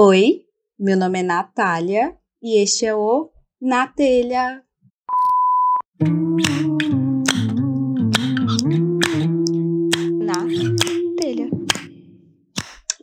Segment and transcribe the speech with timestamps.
[0.00, 0.44] Oi,
[0.78, 4.62] meu nome é Natália e este é o Na Telha.
[10.20, 10.46] Na
[11.20, 11.50] Telha.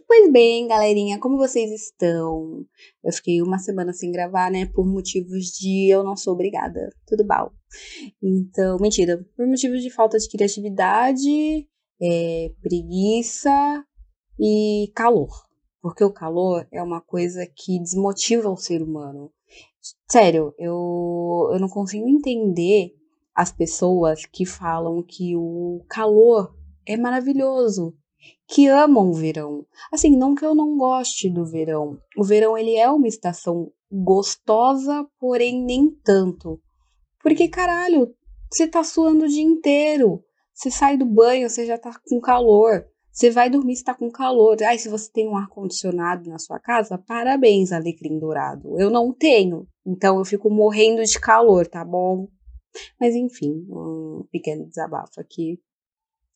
[0.08, 2.66] Pois bem, galerinha, como vocês estão?
[3.04, 4.66] Eu fiquei uma semana sem gravar, né?
[4.66, 6.90] Por motivos de eu não sou obrigada.
[7.06, 7.52] Tudo bom.
[8.24, 9.22] Então, mentira.
[9.36, 11.68] Por motivos de falta de criatividade,
[12.02, 13.84] é, preguiça
[14.40, 15.46] e calor.
[15.86, 19.32] Porque o calor é uma coisa que desmotiva o ser humano.
[20.10, 22.96] Sério, eu, eu não consigo entender
[23.36, 26.56] as pessoas que falam que o calor
[26.88, 27.94] é maravilhoso,
[28.48, 29.64] que amam o verão.
[29.94, 32.00] Assim, não que eu não goste do verão.
[32.18, 36.60] O verão ele é uma estação gostosa, porém nem tanto.
[37.22, 38.12] Porque caralho,
[38.52, 40.24] você tá suando o dia inteiro.
[40.52, 42.88] Você sai do banho, você já tá com calor.
[43.16, 44.58] Você vai dormir, está com calor.
[44.62, 48.78] Ai, se você tem um ar-condicionado na sua casa, parabéns, alecrim dourado.
[48.78, 52.28] Eu não tenho, então eu fico morrendo de calor, tá bom?
[53.00, 55.58] Mas enfim, um pequeno desabafo aqui.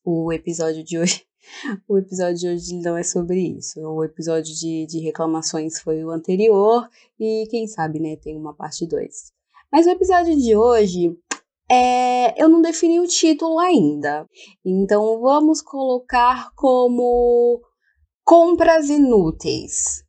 [0.05, 1.25] O episódio de hoje.
[1.87, 3.79] O episódio de hoje não é sobre isso.
[3.79, 6.87] O episódio de, de reclamações foi o anterior.
[7.17, 9.31] E quem sabe, né, tem uma parte 2.
[9.71, 11.17] Mas o episódio de hoje
[11.71, 14.27] é, eu não defini o título ainda.
[14.65, 17.61] Então vamos colocar como
[18.23, 20.03] compras inúteis.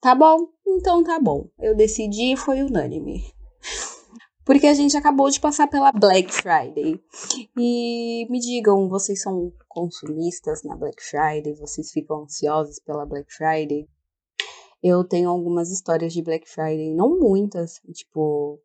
[0.00, 0.48] Tá bom?
[0.66, 1.48] Então tá bom.
[1.58, 3.24] Eu decidi e foi unânime.
[4.44, 7.00] Porque a gente acabou de passar pela Black Friday.
[7.58, 11.54] E me digam, vocês são consumistas na Black Friday?
[11.54, 13.88] Vocês ficam ansiosos pela Black Friday?
[14.82, 18.60] Eu tenho algumas histórias de Black Friday, não muitas, tipo,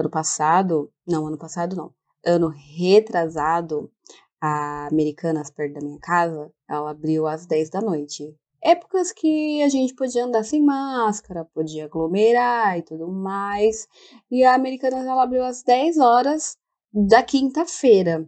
[0.00, 1.92] Ano passado, não, ano passado não,
[2.24, 3.90] ano retrasado,
[4.40, 8.34] a Americanas, perto da minha casa, ela abriu às 10 da noite.
[8.62, 13.86] Épocas que a gente podia andar sem máscara, podia aglomerar e tudo mais.
[14.30, 16.56] E a Americanas, ela abriu às 10 horas
[16.90, 18.26] da quinta-feira.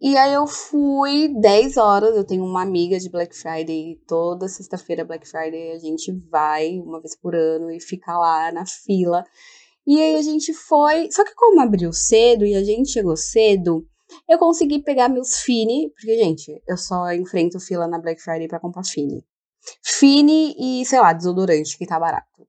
[0.00, 5.04] E aí eu fui 10 horas, eu tenho uma amiga de Black Friday, toda sexta-feira
[5.04, 9.24] Black Friday a gente vai uma vez por ano e fica lá na fila.
[9.88, 11.10] E aí a gente foi.
[11.10, 13.86] Só que como abriu cedo e a gente chegou cedo,
[14.28, 18.60] eu consegui pegar meus Fini, porque, gente, eu só enfrento fila na Black Friday para
[18.60, 19.24] comprar Fini.
[19.82, 22.46] Fini e, sei lá, desodorante, que tá barato.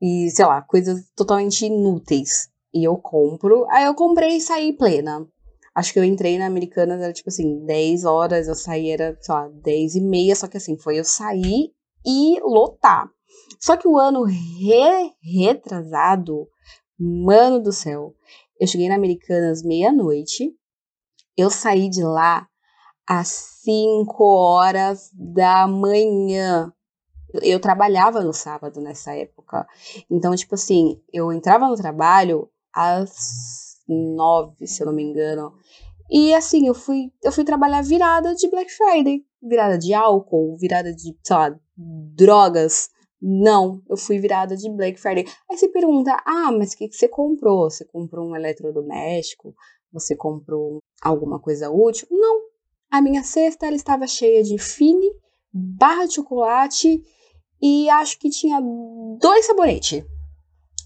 [0.00, 2.48] E, sei lá, coisas totalmente inúteis.
[2.72, 3.66] E eu compro.
[3.68, 5.28] Aí eu comprei e saí plena.
[5.74, 9.34] Acho que eu entrei na Americanas, era tipo assim, 10 horas, eu saí, era, sei
[9.34, 11.70] lá, 10 e meia, só que assim, foi eu sair
[12.04, 13.10] e lotar.
[13.60, 16.48] Só que o ano re retrasado,
[16.98, 18.14] mano do céu,
[18.60, 20.54] eu cheguei na Americanas meia-noite,
[21.36, 22.46] eu saí de lá
[23.06, 23.28] às
[23.62, 26.72] 5 horas da manhã.
[27.42, 29.66] Eu trabalhava no sábado nessa época.
[30.10, 35.52] Então, tipo assim, eu entrava no trabalho às 9, se eu não me engano.
[36.10, 40.94] E assim, eu fui, eu fui trabalhar virada de Black Friday, virada de álcool, virada
[40.94, 41.58] de, sei lá,
[42.14, 42.90] drogas.
[43.24, 45.24] Não, eu fui virada de Black Friday.
[45.48, 47.70] Aí você pergunta: ah, mas o que, que você comprou?
[47.70, 49.54] Você comprou um eletrodoméstico?
[49.92, 52.08] Você comprou alguma coisa útil?
[52.10, 52.42] Não.
[52.90, 55.08] A minha cesta ela estava cheia de fine,
[55.52, 57.00] barra de chocolate
[57.62, 58.60] e acho que tinha
[59.20, 60.04] dois sabonetes.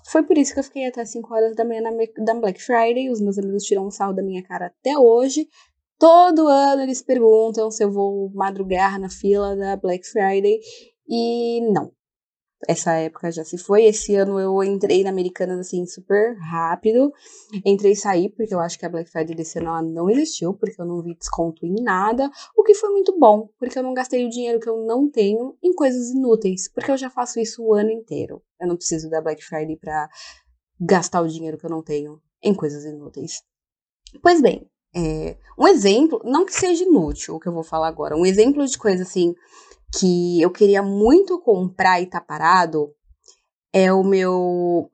[0.07, 3.11] Foi por isso que eu fiquei até 5 horas da manhã na, Black Friday.
[3.11, 5.49] Os meus amigos tiram um sal da minha cara até hoje.
[5.99, 10.61] Todo ano eles perguntam se eu vou madrugar na fila da Black Friday.
[11.09, 11.91] E não,
[12.67, 13.85] essa época já se foi.
[13.85, 17.13] Esse ano eu entrei na Americanas assim super rápido.
[17.65, 20.55] Entrei e saí, porque eu acho que a Black Friday desse ano ela não existiu,
[20.55, 22.31] porque eu não vi desconto em nada.
[22.57, 25.57] O que foi muito bom, porque eu não gastei o dinheiro que eu não tenho
[25.63, 28.43] em coisas inúteis, porque eu já faço isso o ano inteiro.
[28.61, 30.09] Eu não preciso da Black Friday para
[30.81, 33.43] gastar o dinheiro que eu não tenho em coisas inúteis.
[34.23, 38.17] Pois bem, é, um exemplo, não que seja inútil o que eu vou falar agora,
[38.17, 39.35] um exemplo de coisa assim
[39.99, 42.93] que eu queria muito comprar e tá parado
[43.73, 44.91] é o meu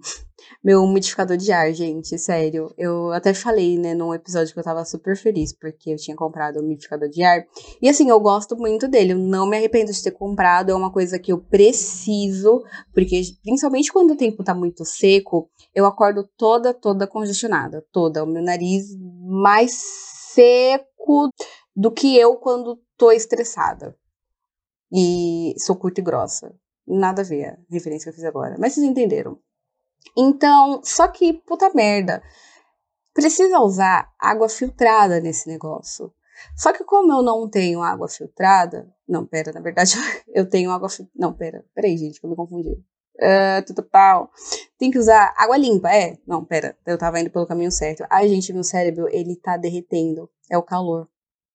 [0.62, 2.72] meu umidificador de ar, gente, sério.
[2.76, 6.58] Eu até falei, né, num episódio que eu tava super feliz porque eu tinha comprado
[6.58, 7.44] um umidificador de ar.
[7.80, 10.92] E assim, eu gosto muito dele, eu não me arrependo de ter comprado, é uma
[10.92, 12.62] coisa que eu preciso,
[12.94, 18.26] porque principalmente quando o tempo tá muito seco, eu acordo toda, toda congestionada, toda, o
[18.26, 18.86] meu nariz
[19.20, 19.72] mais
[20.32, 21.28] seco
[21.74, 23.96] do que eu quando tô estressada
[24.92, 26.54] e sou curta e grossa.
[26.86, 28.56] Nada a ver a referência que eu fiz agora.
[28.58, 29.38] Mas vocês entenderam.
[30.16, 32.22] Então, só que, puta merda.
[33.14, 36.12] Precisa usar água filtrada nesse negócio.
[36.56, 39.92] Só que como eu não tenho água filtrada, não, pera, na verdade
[40.34, 42.72] eu tenho água não, pera, peraí gente, que eu me confundi.
[43.16, 44.30] Uh, tudo pau.
[44.78, 46.18] Tem que usar água limpa, é?
[46.26, 48.04] Não, pera, eu tava indo pelo caminho certo.
[48.10, 51.08] Ai, gente, meu cérebro, ele tá derretendo, é o calor.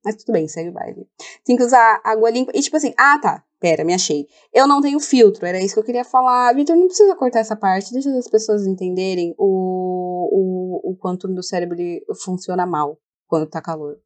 [0.07, 1.06] Mas tudo bem, segue o baile.
[1.44, 2.54] Tem que usar água limpa.
[2.56, 4.25] E tipo assim, ah tá, pera, me achei.
[4.54, 6.56] Eu não tenho filtro, era isso que eu queria falar.
[6.56, 11.30] Vitor, não precisa cortar essa parte, deixa as pessoas entenderem o, o, o quanto o
[11.30, 11.77] meu cérebro
[12.24, 13.98] funciona mal quando tá calor.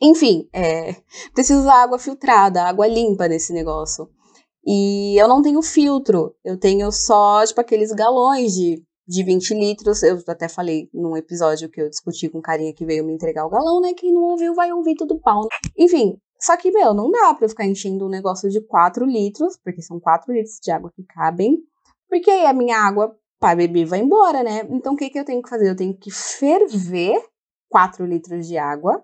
[0.00, 0.96] Enfim, é,
[1.34, 4.08] preciso usar água filtrada, água limpa nesse negócio.
[4.66, 10.02] E eu não tenho filtro, eu tenho só, tipo, aqueles galões de, de 20 litros.
[10.02, 13.46] Eu até falei num episódio que eu discuti com um carinha que veio me entregar
[13.46, 13.94] o galão, né?
[13.94, 15.48] Quem não ouviu vai ouvir tudo pau.
[15.76, 19.56] Enfim, só que, meu, não dá pra eu ficar enchendo um negócio de 4 litros,
[19.64, 21.58] porque são 4 litros de água que cabem,
[22.08, 24.66] porque aí a minha água para beber vai embora, né?
[24.70, 25.70] Então o que, que eu tenho que fazer?
[25.70, 27.20] Eu tenho que ferver
[27.70, 29.02] 4 litros de água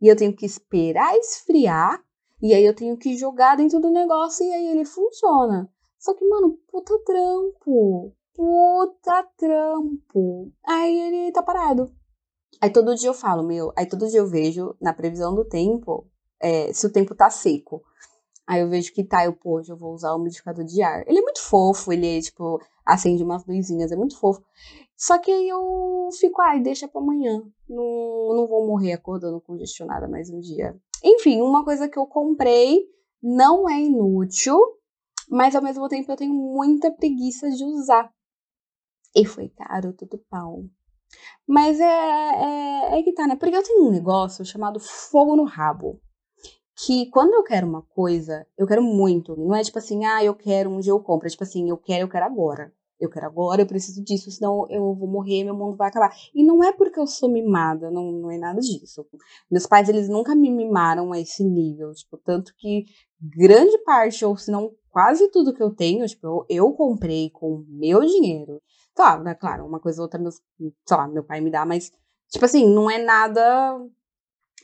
[0.00, 2.02] e eu tenho que esperar esfriar
[2.42, 5.68] e aí eu tenho que jogar dentro do negócio e aí ele funciona.
[5.98, 8.12] Só que, mano, puta trampo.
[8.34, 10.52] Puta trampo.
[10.66, 11.90] Aí ele tá parado.
[12.60, 16.06] Aí todo dia eu falo, meu, aí todo dia eu vejo na previsão do tempo,
[16.40, 17.82] é, se o tempo tá seco.
[18.46, 21.02] Aí eu vejo que tá, eu, pô, eu vou usar o umidificador de ar.
[21.06, 24.42] Ele é muito fofo, ele, tipo, acende umas luzinhas, é muito fofo.
[24.96, 27.42] Só que aí eu fico, ai, deixa pra amanhã.
[27.68, 30.76] Não, não vou morrer acordando congestionada mais um dia.
[31.02, 32.86] Enfim, uma coisa que eu comprei
[33.22, 34.58] não é inútil,
[35.30, 38.12] mas ao mesmo tempo eu tenho muita preguiça de usar.
[39.14, 40.64] E foi caro, tudo pau.
[41.46, 43.36] Mas é, é, é que tá, né?
[43.36, 46.00] Porque eu tenho um negócio chamado fogo no rabo.
[46.76, 49.36] Que quando eu quero uma coisa, eu quero muito.
[49.36, 51.28] Não é tipo assim, ah, eu quero um dia eu compro.
[51.28, 52.72] É tipo assim, eu quero, eu quero agora
[53.04, 56.14] eu quero agora, eu preciso disso, senão eu vou morrer, meu mundo vai acabar.
[56.34, 59.06] E não é porque eu sou mimada, não, não é nada disso.
[59.50, 62.84] Meus pais, eles nunca me mimaram a esse nível, tipo, tanto que
[63.20, 67.64] grande parte, ou se não quase tudo que eu tenho, tipo, eu, eu comprei com
[67.68, 68.60] meu dinheiro.
[68.94, 71.90] Claro, né, claro, uma coisa ou outra, meus, sei lá, meu pai me dá, mas,
[72.30, 73.78] tipo assim, não é nada...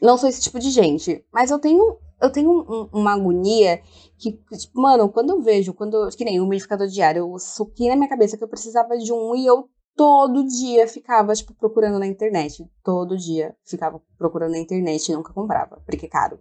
[0.01, 1.25] Não sou esse tipo de gente.
[1.33, 3.83] Mas eu tenho eu tenho um, uma agonia
[4.19, 7.97] que, tipo, mano, quando eu vejo, quando que nem o umidificador diário, eu suquei na
[7.97, 12.07] minha cabeça que eu precisava de um e eu todo dia ficava, tipo, procurando na
[12.07, 12.65] internet.
[12.85, 16.41] Todo dia ficava procurando na internet e nunca comprava, porque é caro.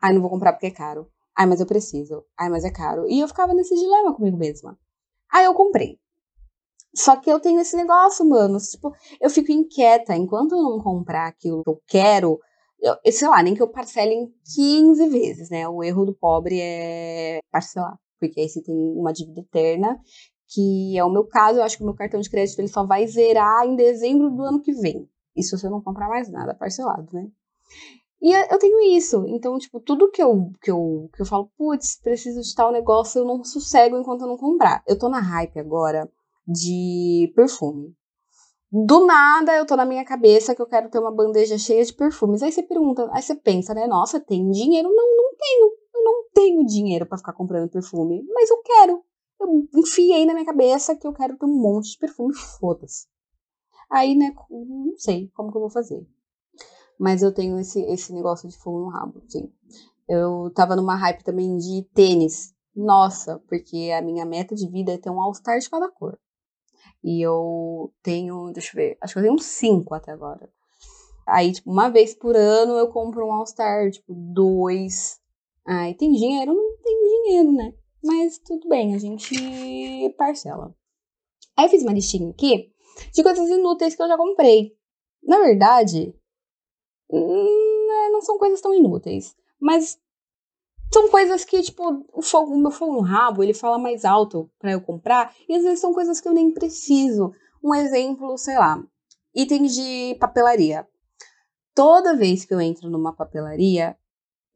[0.00, 1.08] Ai, não vou comprar porque é caro.
[1.36, 2.24] Ai, mas eu preciso.
[2.38, 3.08] Ai, mas é caro.
[3.08, 4.78] E eu ficava nesse dilema comigo mesma.
[5.32, 5.98] Aí eu comprei.
[6.94, 8.58] Só que eu tenho esse negócio, mano.
[8.58, 10.14] Tipo, eu fico inquieta.
[10.14, 12.38] Enquanto eu não comprar aquilo que eu quero,
[12.80, 15.68] eu, sei lá, nem que eu parcele em 15 vezes, né?
[15.68, 19.98] O erro do pobre é parcelar, porque aí você tem uma dívida eterna,
[20.48, 22.84] que é o meu caso, eu acho que o meu cartão de crédito ele só
[22.84, 25.08] vai zerar em dezembro do ano que vem.
[25.36, 27.28] Isso se eu não comprar mais nada parcelado, né?
[28.20, 29.24] E eu tenho isso.
[29.28, 33.20] Então, tipo, tudo que eu, que eu, que eu falo, putz, preciso de tal negócio,
[33.20, 34.82] eu não sossego enquanto eu não comprar.
[34.86, 36.08] Eu tô na hype agora
[36.46, 37.94] de perfume.
[38.70, 41.92] Do nada eu tô na minha cabeça que eu quero ter uma bandeja cheia de
[41.92, 42.42] perfumes.
[42.42, 43.86] Aí você pergunta, aí você pensa, né?
[43.86, 44.88] Nossa, tem dinheiro?
[44.88, 45.72] Não, não tenho.
[45.94, 49.04] Eu não tenho dinheiro para ficar comprando perfume, mas eu quero.
[49.38, 53.06] Eu enfiei na minha cabeça que eu quero ter um monte de perfume, foda-se.
[53.90, 56.06] Aí, né, não sei como que eu vou fazer.
[56.98, 59.52] Mas eu tenho esse, esse negócio de fogo no rabo, sim.
[60.08, 62.54] Eu tava numa hype também de tênis.
[62.74, 66.18] Nossa, porque a minha meta de vida é ter um All-Star de cada cor.
[67.02, 70.48] E eu tenho, deixa eu ver, acho que eu tenho uns cinco até agora.
[71.26, 75.20] Aí, tipo, uma vez por ano eu compro um All-Star, tipo, dois.
[75.66, 76.54] Aí tem dinheiro?
[76.54, 77.74] Não tem dinheiro, né?
[78.02, 79.34] Mas tudo bem, a gente
[80.16, 80.74] parcela.
[81.56, 82.72] Aí eu fiz uma listinha aqui
[83.12, 84.76] de coisas inúteis que eu já comprei.
[85.22, 86.14] Na verdade,
[87.10, 89.36] hum, né, não são coisas tão inúteis.
[89.60, 89.98] Mas
[90.92, 94.50] são coisas que, tipo, o, fogo, o meu fogo no rabo, ele fala mais alto
[94.58, 97.32] para eu comprar, e às vezes são coisas que eu nem preciso.
[97.62, 98.82] Um exemplo, sei lá,
[99.34, 100.86] itens de papelaria.
[101.74, 103.96] Toda vez que eu entro numa papelaria,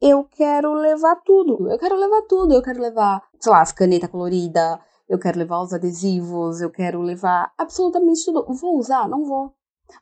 [0.01, 1.69] eu quero levar tudo.
[1.69, 2.53] Eu quero levar tudo.
[2.53, 4.79] Eu quero levar, sei lá, as canetas coloridas,
[5.09, 8.45] eu quero levar os adesivos, eu quero levar absolutamente tudo.
[8.53, 9.07] Vou usar?
[9.07, 9.53] Não vou.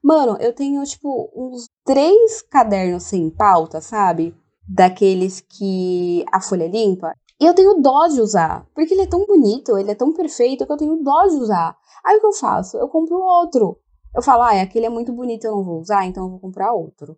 [0.04, 4.36] Mano, eu tenho, tipo, uns três cadernos sem pauta, sabe?
[4.68, 7.14] Daqueles que a folha é limpa.
[7.40, 10.66] E eu tenho dó de usar, porque ele é tão bonito, ele é tão perfeito
[10.66, 11.78] que eu tenho dó de usar.
[12.04, 12.78] Aí o que eu faço?
[12.78, 13.78] Eu compro outro.
[14.16, 16.74] Eu falo, ah, aquele é muito bonito, eu não vou usar, então eu vou comprar
[16.74, 17.18] outro.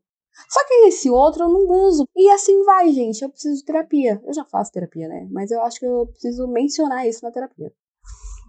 [0.50, 2.08] Só que esse outro eu não uso.
[2.16, 3.22] E assim vai, gente.
[3.22, 4.22] Eu preciso de terapia.
[4.24, 5.28] Eu já faço terapia, né?
[5.32, 7.72] Mas eu acho que eu preciso mencionar isso na terapia.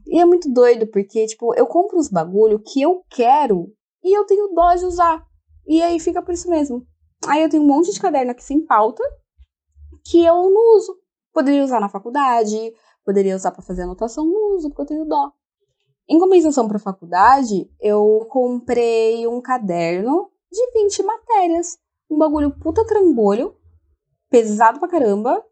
[0.07, 4.25] E é muito doido, porque, tipo, eu compro uns bagulho que eu quero e eu
[4.27, 5.23] tenho dó de usar.
[5.67, 6.87] E aí fica por isso mesmo.
[7.29, 9.03] Aí eu tenho um monte de caderno aqui sem pauta
[10.05, 10.99] que eu não uso.
[11.33, 12.57] Poderia usar na faculdade,
[13.05, 15.33] poderia usar para fazer anotação, não uso porque eu tenho dó.
[16.09, 21.79] Em compensação para faculdade, eu comprei um caderno de 20 matérias.
[22.11, 23.55] Um bagulho puta trambolho,
[24.31, 25.45] pesado pra caramba.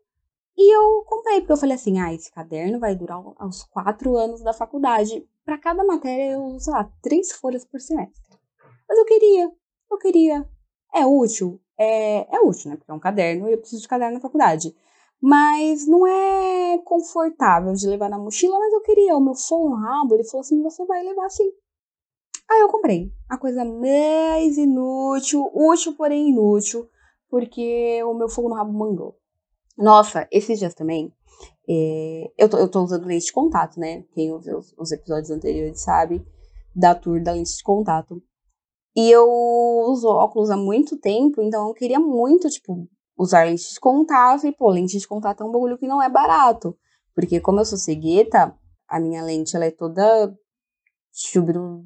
[0.56, 4.42] E eu comprei, porque eu falei assim: ah, esse caderno vai durar aos quatro anos
[4.42, 5.28] da faculdade.
[5.45, 8.38] Para cada matéria, eu uso, sei lá, três folhas por semestre.
[8.88, 9.52] Mas eu queria,
[9.90, 10.49] eu queria.
[10.95, 11.61] É útil?
[11.78, 12.76] É, é útil, né?
[12.76, 14.75] Porque é um caderno e eu preciso de caderno na faculdade.
[15.21, 19.16] Mas não é confortável de levar na mochila, mas eu queria.
[19.16, 19.35] O meu
[19.75, 21.50] rabo, ele falou assim: você vai levar sim.
[22.50, 23.12] Aí eu comprei.
[23.28, 26.88] A coisa mais inútil, útil, porém inútil,
[27.28, 29.16] porque o meu fogo no rabo mandou.
[29.76, 31.12] Nossa, esses dias também,
[31.68, 34.04] é, eu, tô, eu tô usando lente de contato, né?
[34.14, 36.25] Quem ouviu os, os episódios anteriores sabe
[36.75, 38.23] da tour da lente de contato.
[38.96, 39.28] E eu
[39.88, 42.88] uso óculos há muito tempo, então eu queria muito, tipo,
[43.18, 44.46] usar lente de contato.
[44.46, 46.74] E, pô, lente de contato é um bagulho que não é barato.
[47.14, 48.54] Porque como eu sou cegueta,
[48.88, 50.34] a minha lente, ela é toda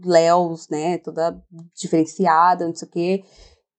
[0.04, 0.98] léus, né?
[0.98, 1.42] Toda
[1.74, 3.24] diferenciada, não sei o quê.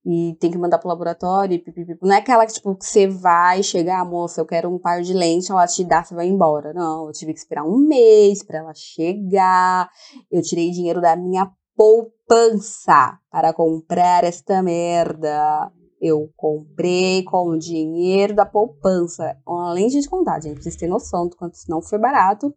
[0.05, 1.61] E tem que mandar pro laboratório.
[2.01, 5.13] Não é aquela que, tipo, que você vai chegar, moça, eu quero um par de
[5.13, 6.73] lentes, ela te dá, você vai embora.
[6.73, 9.89] Não, eu tive que esperar um mês para ela chegar.
[10.29, 11.50] Eu tirei dinheiro da minha
[11.81, 15.71] poupança para comprar esta merda.
[16.00, 19.35] Eu comprei com o dinheiro da poupança.
[19.47, 22.53] Além de contar, gente, precisa ter noção do quanto isso não foi barato.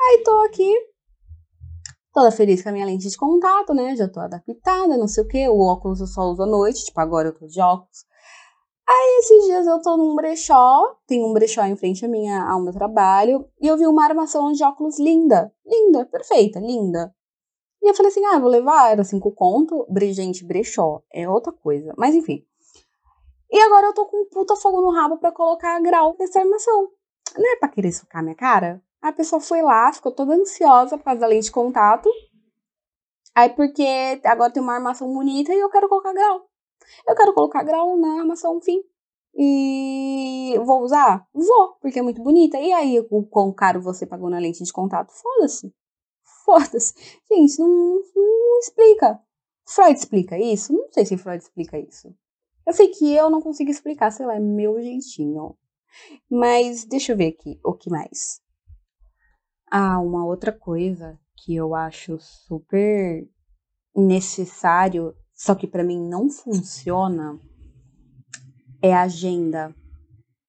[0.00, 0.74] Aí tô aqui,
[2.12, 3.94] toda feliz com a minha lente de contato, né?
[3.94, 5.48] Já tô adaptada, não sei o que.
[5.48, 8.06] O óculos eu só uso à noite, tipo, agora eu tô de óculos.
[8.88, 12.60] Aí esses dias eu tô num brechó, tem um brechó em frente à minha, ao
[12.60, 17.14] meu trabalho, e eu vi uma armação de óculos linda, linda, perfeita, linda.
[17.82, 21.94] E eu falei assim, ah, vou levar, era cinco conto, gente, brechó, é outra coisa,
[21.96, 22.44] mas enfim.
[23.50, 26.90] E agora eu tô com um puta fogo no rabo para colocar grau dessa armação.
[27.36, 28.82] Não é pra querer sucar minha cara?
[29.00, 32.10] A pessoa foi lá, ficou toda ansiosa por causa da lente de contato.
[33.34, 36.48] Aí porque agora tem uma armação bonita e eu quero colocar grau.
[37.06, 38.82] Eu quero colocar grau na armação fim.
[39.34, 41.26] E vou usar?
[41.32, 42.58] Vou, porque é muito bonita.
[42.58, 45.12] E aí, o quão caro você pagou na lente de contato?
[45.12, 45.72] Foda-se.
[46.48, 46.94] Foda-se.
[47.30, 49.20] Gente, não, não, não explica.
[49.68, 50.72] Freud explica isso?
[50.72, 52.14] Não sei se Freud explica isso.
[52.66, 55.54] Eu sei que eu não consigo explicar, sei lá, é meu jeitinho.
[56.30, 58.40] Mas deixa eu ver aqui, o que mais?
[59.70, 63.28] Ah, uma outra coisa que eu acho super
[63.94, 67.38] necessário, só que para mim não funciona,
[68.80, 69.74] é a agenda.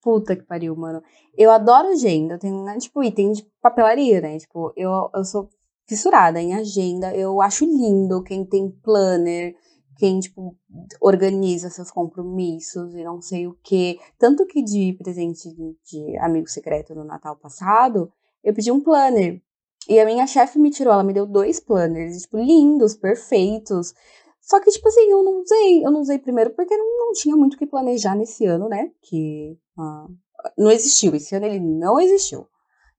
[0.01, 1.03] Puta que pariu, mano.
[1.37, 2.39] Eu adoro agenda.
[2.39, 4.37] Tem, né, tipo, item de papelaria, né?
[4.37, 5.49] Tipo, eu, eu sou
[5.89, 7.13] fissurada em agenda.
[7.15, 9.55] Eu acho lindo quem tem planner,
[9.97, 10.55] quem, tipo,
[11.01, 13.99] organiza seus compromissos e não sei o que.
[14.19, 15.49] Tanto que de presente
[15.83, 18.11] de, amigo secreto no Natal passado,
[18.43, 19.41] eu pedi um planner.
[19.89, 23.93] E a minha chefe me tirou, ela me deu dois planners, tipo, lindos, perfeitos.
[24.39, 25.83] Só que, tipo assim, eu não usei.
[25.83, 28.91] Eu não usei primeiro porque não, não tinha muito o que planejar nesse ano, né?
[29.01, 30.15] Que uh,
[30.57, 31.15] não existiu.
[31.15, 32.47] Esse ano ele não existiu.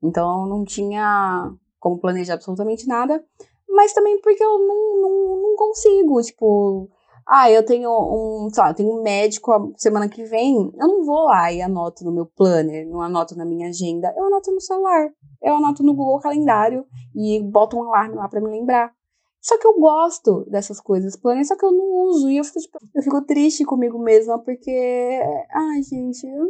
[0.03, 3.25] Então não tinha como planejar absolutamente nada
[3.71, 6.91] mas também porque eu não, não, não consigo, tipo,
[7.27, 11.05] ah, eu tenho um, sei lá, eu tenho um médico semana que vem, eu não
[11.05, 14.61] vou lá e anoto no meu planner, não anoto na minha agenda, eu anoto no
[14.61, 15.09] celular,
[15.41, 16.85] eu anoto no Google Calendário
[17.15, 18.93] e boto um alarme lá para me lembrar.
[19.41, 22.59] Só que eu gosto dessas coisas, planner, só que eu não uso e eu fico,
[22.59, 26.47] tipo, eu fico triste comigo mesma porque, ai, gente, eu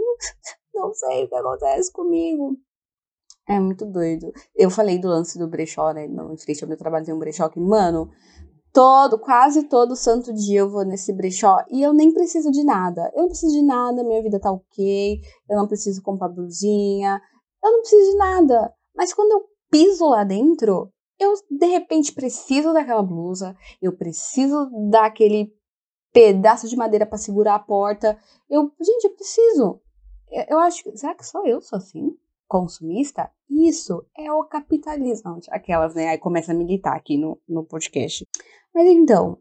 [0.74, 2.56] não sei o que acontece comigo.
[3.48, 4.32] É muito doido.
[4.54, 6.06] Eu falei do lance do brechó, né?
[6.06, 8.08] Não, em frente ao meu trabalho tem um brechó que, mano,
[8.72, 13.10] todo, quase todo santo dia eu vou nesse brechó e eu nem preciso de nada.
[13.14, 17.20] Eu não preciso de nada, minha vida tá ok, eu não preciso comprar blusinha,
[17.62, 18.74] eu não preciso de nada.
[18.94, 25.52] Mas quando eu piso lá dentro, eu de repente preciso daquela blusa, eu preciso daquele
[26.12, 28.18] pedaço de madeira para segurar a porta.
[28.48, 29.80] Eu, gente, eu preciso.
[30.30, 32.16] Eu, eu acho, será que só eu sou assim?
[32.50, 35.38] Consumista, isso é o capitalismo.
[35.50, 36.08] Aquelas, né?
[36.08, 38.26] Aí começa a militar aqui no, no podcast.
[38.74, 39.38] Mas então,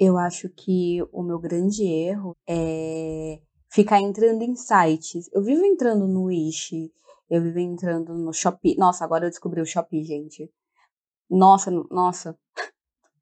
[0.00, 3.38] eu acho que o meu grande erro é
[3.70, 5.28] ficar entrando em sites.
[5.34, 6.90] Eu vivo entrando no Wish,
[7.28, 8.76] eu vivo entrando no Shopee.
[8.78, 10.50] Nossa, agora eu descobri o Shopee, gente.
[11.28, 12.38] Nossa, nossa.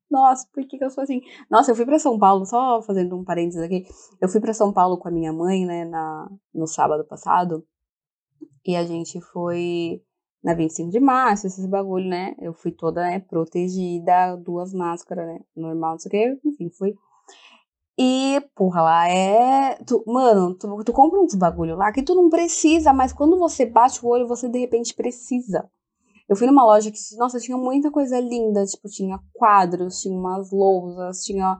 [0.08, 1.20] Nossa, por que, que eu sou assim?
[1.50, 3.84] Nossa, eu fui para São Paulo, só fazendo um parênteses aqui.
[4.20, 7.66] Eu fui para São Paulo com a minha mãe, né, na, no sábado passado.
[8.66, 10.02] E a gente foi
[10.42, 12.34] na 25 de março, esses bagulho, né?
[12.40, 15.40] Eu fui toda né, protegida, duas máscaras, né?
[15.54, 16.94] Normal, não sei o que, enfim, fui.
[17.98, 19.76] E, porra, lá é.
[19.86, 23.64] Tu, mano, tu, tu compra uns bagulho lá que tu não precisa, mas quando você
[23.64, 25.68] bate o olho, você de repente precisa.
[26.28, 28.66] Eu fui numa loja que, nossa, tinha muita coisa linda.
[28.66, 31.58] Tipo, tinha quadros, tinha umas lousas, tinha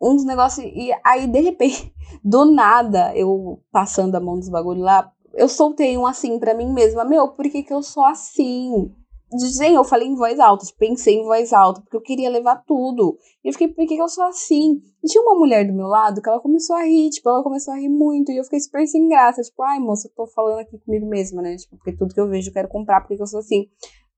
[0.00, 0.64] uns negócios.
[0.66, 5.96] E aí, de repente, do nada, eu passando a mão dos bagulho lá, eu soltei
[5.96, 7.04] um assim para mim mesma.
[7.04, 8.90] Meu, por que, que eu sou assim?
[9.32, 12.62] Dizem, eu falei em voz alta, tipo, pensei em voz alta, porque eu queria levar
[12.64, 13.18] tudo.
[13.44, 14.80] E eu fiquei, por que, que eu sou assim?
[15.02, 17.74] E tinha uma mulher do meu lado que ela começou a rir, tipo, ela começou
[17.74, 18.30] a rir muito.
[18.30, 21.42] E eu fiquei super sem graça, tipo, ai, moça, eu tô falando aqui comigo mesma,
[21.42, 21.56] né?
[21.56, 23.66] Tipo, porque tudo que eu vejo eu quero comprar, porque eu sou assim.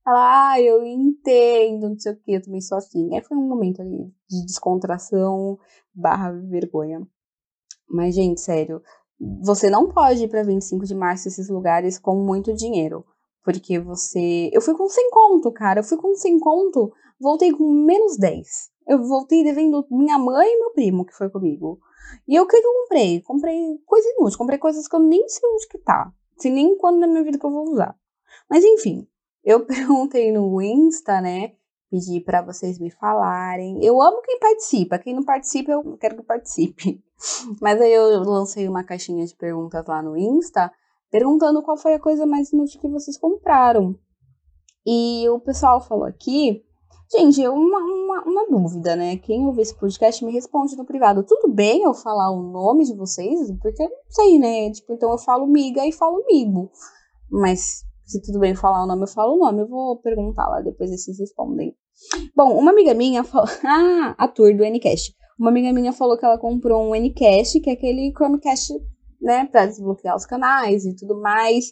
[0.06, 3.14] Ela, ah, eu entendo, não sei o que, eu também sou assim.
[3.14, 5.58] Aí foi um momento ali de descontração
[5.94, 7.00] barra vergonha.
[7.88, 8.82] Mas, gente, sério,
[9.20, 13.04] você não pode ir pra 25 de março esses lugares com muito dinheiro.
[13.44, 14.50] Porque você.
[14.52, 15.80] Eu fui com 100 conto, cara.
[15.80, 18.46] Eu fui com 100 conto, voltei com menos 10.
[18.86, 21.80] Eu voltei devendo minha mãe e meu primo, que foi comigo.
[22.26, 23.20] E o que, eu comprei?
[23.22, 24.38] Comprei coisa inútil.
[24.38, 26.12] Comprei coisas que eu nem sei onde que tá.
[26.36, 27.94] Sem nem quando na minha vida que eu vou usar.
[28.48, 29.06] Mas enfim,
[29.44, 31.52] eu perguntei no Insta, né?
[31.90, 33.82] Pedi para vocês me falarem.
[33.82, 34.98] Eu amo quem participa.
[34.98, 37.02] Quem não participa, eu quero que participe.
[37.60, 40.70] Mas aí eu lancei uma caixinha de perguntas lá no Insta
[41.10, 43.98] perguntando qual foi a coisa mais inútil que vocês compraram.
[44.86, 46.62] E o pessoal falou aqui.
[47.10, 49.16] Gente, uma, uma, uma dúvida, né?
[49.16, 51.24] Quem ouvir esse podcast me responde no privado.
[51.24, 53.50] Tudo bem eu falar o nome de vocês?
[53.62, 54.70] Porque eu não sei, né?
[54.70, 56.70] Tipo, então eu falo miga e falo migo.
[57.30, 59.60] Mas se tudo bem falar o nome, eu falo o nome.
[59.60, 61.76] Eu vou perguntar lá, depois vocês respondem.
[62.34, 63.46] Bom, uma amiga minha falou.
[63.62, 65.14] Ah, a tour do Ncast.
[65.38, 68.72] Uma amiga minha falou que ela comprou um Ncast, que é aquele Chromecast
[69.20, 71.66] né, para desbloquear os canais e tudo mais.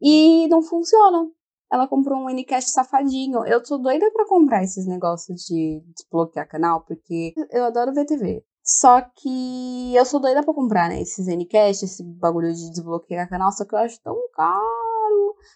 [0.00, 1.28] E não funciona.
[1.72, 3.44] Ela comprou um Ncast safadinho.
[3.44, 8.44] Eu tô doida para comprar esses negócios de desbloquear canal, porque eu adoro ver TV.
[8.62, 11.02] Só que eu sou doida pra comprar, né?
[11.02, 14.83] Esses Ncast, esse bagulho de desbloquear canal, só que eu acho tão caro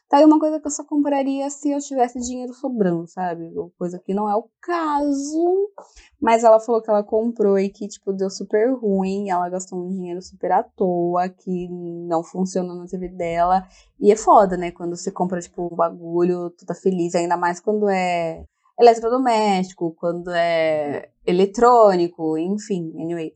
[0.08, 3.52] Tá aí uma coisa que eu só compraria se eu tivesse dinheiro sobrando, sabe?
[3.78, 5.70] Coisa que não é o caso.
[6.20, 9.30] Mas ela falou que ela comprou e que, tipo, deu super ruim.
[9.30, 13.66] Ela gastou um dinheiro super à toa, que não funciona na TV dela.
[14.00, 14.70] E é foda, né?
[14.70, 18.44] Quando você compra, tipo, um bagulho, tu tá feliz, ainda mais quando é
[18.78, 23.34] eletrodoméstico, quando é eletrônico, enfim, anyway.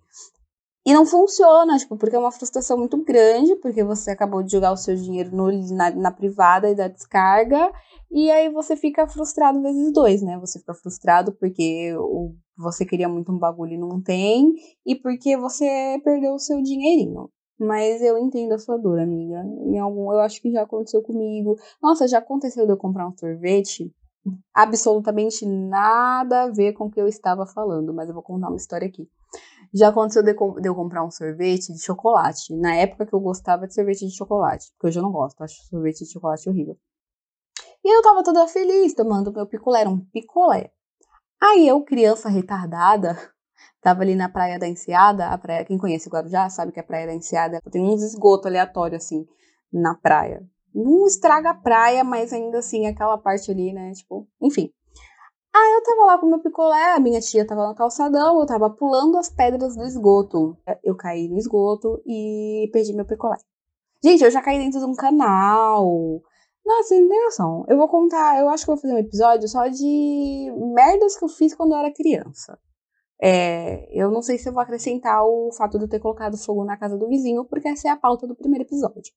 [0.84, 4.72] E não funciona, tipo, porque é uma frustração muito grande, porque você acabou de jogar
[4.72, 7.72] o seu dinheiro no, na, na privada e da descarga,
[8.10, 10.36] e aí você fica frustrado vezes dois, né?
[10.40, 14.52] Você fica frustrado porque o, você queria muito um bagulho e não tem,
[14.84, 17.30] e porque você perdeu o seu dinheirinho.
[17.60, 19.40] Mas eu entendo a sua dor, amiga.
[19.64, 21.56] Em algum, eu acho que já aconteceu comigo.
[21.80, 23.88] Nossa, já aconteceu de eu comprar um sorvete
[24.54, 28.56] absolutamente nada a ver com o que eu estava falando, mas eu vou contar uma
[28.56, 29.08] história aqui.
[29.74, 33.66] Já aconteceu de, de, eu comprar um sorvete de chocolate, na época que eu gostava
[33.66, 36.76] de sorvete de chocolate, porque hoje eu não gosto, acho sorvete de chocolate horrível.
[37.82, 40.70] E eu tava toda feliz tomando meu picolé, era um picolé.
[41.40, 43.16] Aí eu, criança retardada,
[43.80, 47.06] tava ali na Praia da Enseada, a praia, quem conhece Guarujá sabe que a Praia
[47.06, 49.26] da Enseada tem uns esgotos aleatórios assim
[49.72, 50.46] na praia.
[50.74, 54.70] Não estraga a praia, mas ainda assim aquela parte ali, né, tipo, enfim.
[55.54, 58.70] Aí eu tava lá com meu picolé, a minha tia tava no calçadão, eu tava
[58.70, 60.56] pulando as pedras do esgoto.
[60.82, 63.36] Eu caí no esgoto e perdi meu picolé.
[64.02, 66.22] Gente, eu já caí dentro de um canal.
[66.64, 67.64] Nossa, não tem noção.
[67.68, 71.28] Eu vou contar, eu acho que vou fazer um episódio só de merdas que eu
[71.28, 72.58] fiz quando eu era criança.
[73.20, 76.64] É, eu não sei se eu vou acrescentar o fato de eu ter colocado fogo
[76.64, 79.12] na casa do vizinho, porque essa é a pauta do primeiro episódio.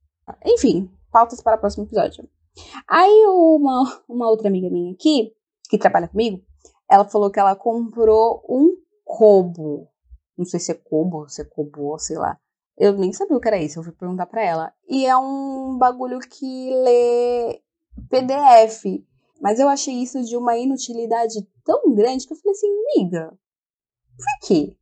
[0.46, 2.28] Enfim, pautas para o próximo episódio.
[2.88, 5.34] Aí uma, uma outra amiga minha aqui,
[5.68, 6.42] que trabalha comigo,
[6.90, 9.88] ela falou que ela comprou um Kobo.
[10.38, 12.38] Não sei se é Kobo, se é Kobo, sei lá.
[12.78, 14.74] Eu nem sabia o que era isso, eu fui perguntar para ela.
[14.88, 17.62] E é um bagulho que lê
[18.10, 18.84] PDF.
[19.42, 23.38] Mas eu achei isso de uma inutilidade tão grande que eu falei assim, amiga,
[24.18, 24.78] por quê?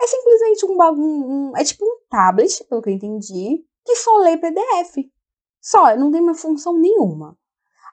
[0.00, 1.06] É simplesmente um bagulho.
[1.06, 5.08] Um, é tipo um tablet, pelo que eu entendi, que só lê PDF.
[5.60, 7.36] Só, não tem uma função nenhuma.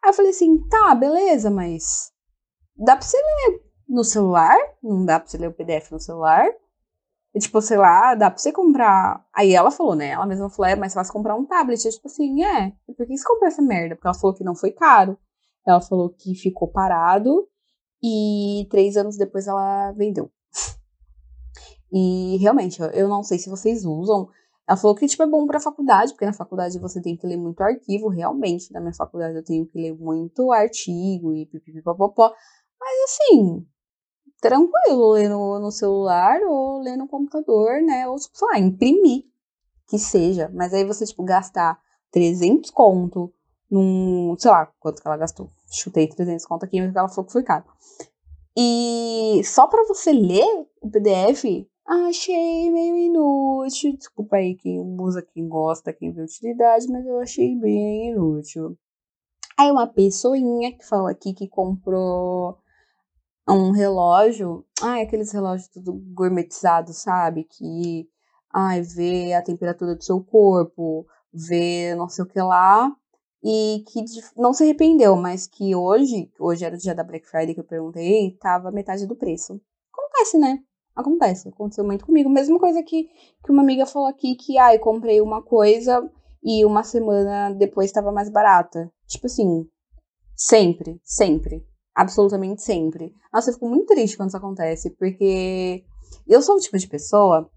[0.04, 2.12] Aí eu falei assim, tá, beleza, mas
[2.78, 4.58] dá pra você ler no celular?
[4.82, 6.48] Não dá pra você ler o PDF no celular?
[7.34, 9.24] E, tipo, sei lá, dá pra você comprar.
[9.34, 10.10] Aí ela falou, né?
[10.10, 11.86] Ela mesma falou, é mais fácil comprar um tablet.
[11.86, 13.96] Eu, tipo assim, é, por que você comprou essa merda?
[13.96, 15.18] Porque ela falou que não foi caro.
[15.66, 17.48] Ela falou que ficou parado
[18.02, 20.32] e três anos depois ela vendeu.
[21.92, 24.30] E realmente, eu não sei se vocês usam.
[24.68, 27.38] Ela falou que tipo, é bom pra faculdade, porque na faculdade você tem que ler
[27.38, 28.72] muito arquivo, realmente.
[28.74, 32.34] Na minha faculdade eu tenho que ler muito artigo e pipipipopopó.
[32.88, 33.68] Mas assim,
[34.40, 38.08] tranquilo, ler no, no celular ou ler no computador, né?
[38.08, 39.26] Ou, tipo, sei lá, imprimir,
[39.90, 40.50] que seja.
[40.54, 41.78] Mas aí você, tipo, gastar
[42.12, 43.34] 300 conto
[43.70, 45.52] num, sei lá, quanto que ela gastou.
[45.70, 47.66] Chutei 300 conto aqui, mas ela falou que foi caro.
[48.58, 53.98] E só para você ler o PDF, achei meio inútil.
[53.98, 58.78] Desculpa aí quem usa, quem gosta, quem vê utilidade, mas eu achei bem inútil.
[59.60, 62.58] Aí uma pessoinha que falou aqui que comprou
[63.54, 67.46] um relógio, ai, aqueles relógios tudo gourmetizados, sabe?
[67.46, 68.08] Que,
[68.54, 72.92] ai, vê a temperatura do seu corpo, vê não sei o que lá,
[73.44, 74.04] e que
[74.36, 77.66] não se arrependeu, mas que hoje, hoje era o dia da Black Friday que eu
[77.66, 79.60] perguntei, tava metade do preço.
[79.94, 80.60] Acontece, né?
[80.96, 82.30] Acontece, aconteceu muito comigo.
[82.30, 83.06] Mesma coisa que,
[83.44, 86.10] que uma amiga falou aqui, que, ai, ah, comprei uma coisa
[86.44, 88.92] e uma semana depois estava mais barata.
[89.08, 89.70] Tipo assim,
[90.36, 91.66] sempre, sempre
[91.98, 93.12] absolutamente sempre.
[93.34, 95.84] Nossa, eu fico muito triste quando isso acontece, porque
[96.28, 97.50] eu sou o tipo de pessoa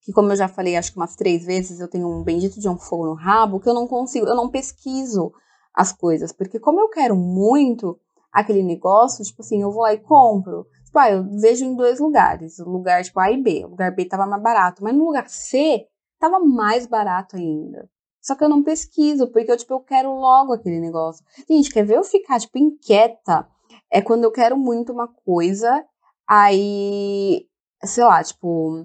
[0.00, 2.68] que, como eu já falei, acho que umas três vezes, eu tenho um bendito de
[2.68, 5.32] um fogo no rabo que eu não consigo, eu não pesquiso
[5.74, 7.98] as coisas, porque como eu quero muito
[8.32, 10.64] aquele negócio, tipo assim, eu vou lá e compro.
[10.84, 13.64] Tipo, ah, eu vejo em dois lugares, o lugar tipo A e B.
[13.64, 15.84] O lugar B tava mais barato, mas no lugar C
[16.20, 17.88] tava mais barato ainda.
[18.28, 21.24] Só que eu não pesquiso, porque eu, tipo, eu quero logo aquele negócio.
[21.48, 23.48] Gente, quer ver eu ficar, tipo, inquieta?
[23.90, 25.82] É quando eu quero muito uma coisa,
[26.28, 27.48] aí,
[27.82, 28.84] sei lá, tipo,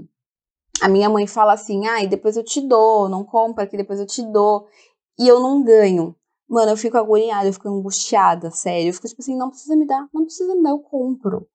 [0.82, 4.06] a minha mãe fala assim, ah, depois eu te dou, não compra que depois eu
[4.06, 4.65] te dou,
[5.19, 6.15] e eu não ganho.
[6.47, 8.88] Mano, eu fico agoniada, eu fico angustiada, sério.
[8.88, 11.49] Eu fico tipo assim, não precisa me dar, não precisa me dar, eu compro.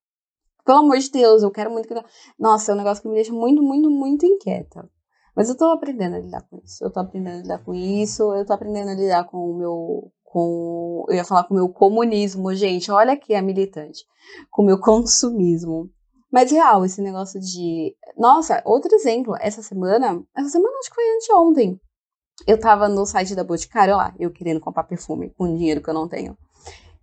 [0.62, 1.94] Pelo amor de Deus, eu quero muito que.
[2.38, 4.90] Nossa, é um negócio que me deixa muito, muito, muito inquieta.
[5.38, 6.84] Mas eu tô aprendendo a lidar com isso.
[6.84, 8.34] Eu tô aprendendo a lidar com isso.
[8.34, 10.12] Eu tô aprendendo a lidar com o meu.
[10.24, 12.90] Com, eu ia falar com o meu comunismo, gente.
[12.90, 14.04] Olha aqui a militante.
[14.50, 15.88] Com o meu consumismo.
[16.32, 17.94] Mas real, esse negócio de.
[18.16, 19.36] Nossa, outro exemplo.
[19.38, 20.20] Essa semana.
[20.36, 21.80] Essa semana acho que foi anteontem.
[22.44, 25.94] Eu tava no site da Boticário lá, eu querendo comprar perfume com dinheiro que eu
[25.94, 26.36] não tenho.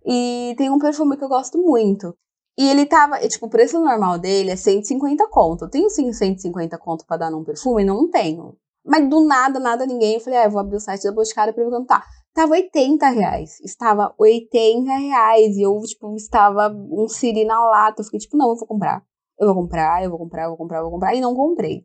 [0.04, 2.14] E tem um perfume que eu gosto muito.
[2.58, 5.66] E ele tava, tipo, o preço normal dele é 150 conto.
[5.66, 7.84] Eu tenho sim 150 conto pra dar num perfume?
[7.84, 8.56] Não tenho.
[8.84, 10.14] Mas do nada, nada, ninguém.
[10.14, 12.06] Eu falei, ah, eu vou abrir o site da Boticário pra perguntar.
[12.32, 13.60] Tava 80 reais.
[13.60, 15.56] Estava 80 reais.
[15.56, 18.00] E eu, tipo, estava um siri na lata.
[18.00, 19.04] Eu fiquei, tipo, não, eu vou comprar.
[19.38, 21.14] Eu vou comprar, eu vou comprar, eu vou comprar, eu vou comprar.
[21.14, 21.84] E não comprei.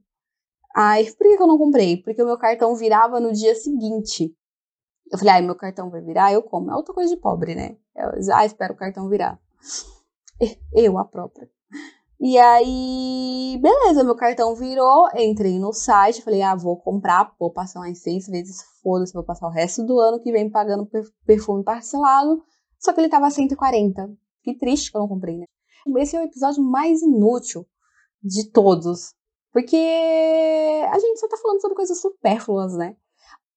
[0.76, 1.98] Ai, por que, eu não comprei?
[1.98, 4.34] Porque o meu cartão virava no dia seguinte.
[5.12, 6.72] Eu falei, ai, meu cartão vai virar, eu como.
[6.72, 7.76] É outra coisa de pobre, né?
[7.96, 9.38] Eu, ah, espero o cartão virar.
[10.74, 11.50] Eu, a própria.
[12.20, 17.80] E aí, beleza, meu cartão virou, entrei no site, falei, ah, vou comprar, vou passar
[17.80, 20.88] mais seis vezes, foda-se, vou passar o resto do ano que vem pagando
[21.26, 22.44] perfume parcelado.
[22.78, 24.12] Só que ele tava 140.
[24.44, 25.46] Que triste que eu não comprei, né?
[25.98, 27.66] Esse é o episódio mais inútil
[28.24, 29.16] de todos.
[29.52, 29.78] Porque
[30.92, 32.96] a gente só tá falando sobre coisas supérfluas, né?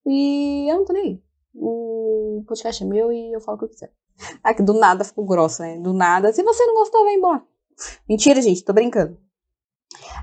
[0.06, 1.22] E eu não tô nem aí.
[1.54, 3.92] O podcast é meu e eu falo o que eu quiser.
[4.56, 5.78] Que do nada ficou grossa, né?
[5.78, 6.32] Do nada.
[6.32, 7.42] Se você não gostou, vai embora.
[8.08, 9.18] Mentira, gente, tô brincando.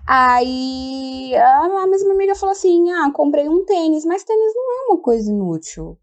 [0.07, 5.01] Aí a mesma amiga falou assim: Ah, comprei um tênis, mas tênis não é uma
[5.01, 5.97] coisa inútil.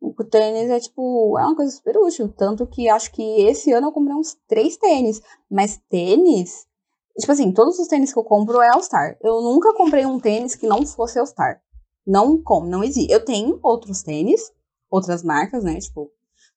[0.00, 2.28] O tênis é tipo, é uma coisa super útil.
[2.28, 5.22] Tanto que acho que esse ano eu comprei uns três tênis.
[5.48, 6.66] Mas tênis,
[7.18, 9.16] tipo assim, todos os tênis que eu compro é All-Star.
[9.22, 11.62] Eu nunca comprei um tênis que não fosse All-Star.
[12.04, 13.12] Não como, não existe.
[13.12, 14.52] Eu tenho outros tênis,
[14.90, 15.78] outras marcas, né?
[15.78, 16.10] Tipo,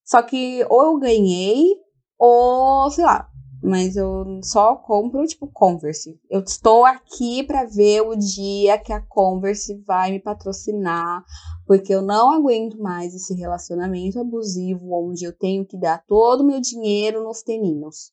[0.06, 1.76] só que ou eu ganhei,
[2.18, 3.28] ou sei lá.
[3.63, 6.20] Mas eu só compro, tipo, Converse.
[6.30, 11.24] Eu estou aqui para ver o dia que a Converse vai me patrocinar,
[11.65, 16.46] porque eu não aguento mais esse relacionamento abusivo onde eu tenho que dar todo o
[16.46, 18.12] meu dinheiro nos teninhos.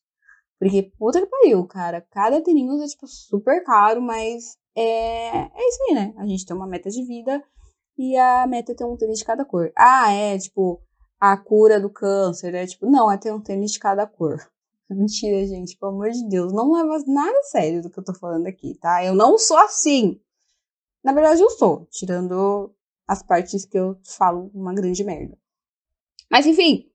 [0.57, 2.01] Porque, puta que pariu, cara.
[2.09, 6.13] Cada teninho é, tipo, super caro, mas é, é isso aí, né?
[6.17, 7.43] A gente tem uma meta de vida
[7.97, 9.71] e a meta é ter um tênis de cada cor.
[9.77, 10.81] Ah, é, tipo,
[11.25, 12.67] a cura do câncer, né?
[12.67, 14.45] Tipo, não, é ter um tênis de cada cor.
[14.91, 16.51] Mentira, gente, pelo amor de Deus.
[16.51, 19.05] Não leva nada a sério do que eu tô falando aqui, tá?
[19.05, 20.19] Eu não sou assim.
[21.01, 22.75] Na verdade, eu sou, tirando
[23.07, 25.37] as partes que eu falo uma grande merda.
[26.29, 26.91] Mas enfim,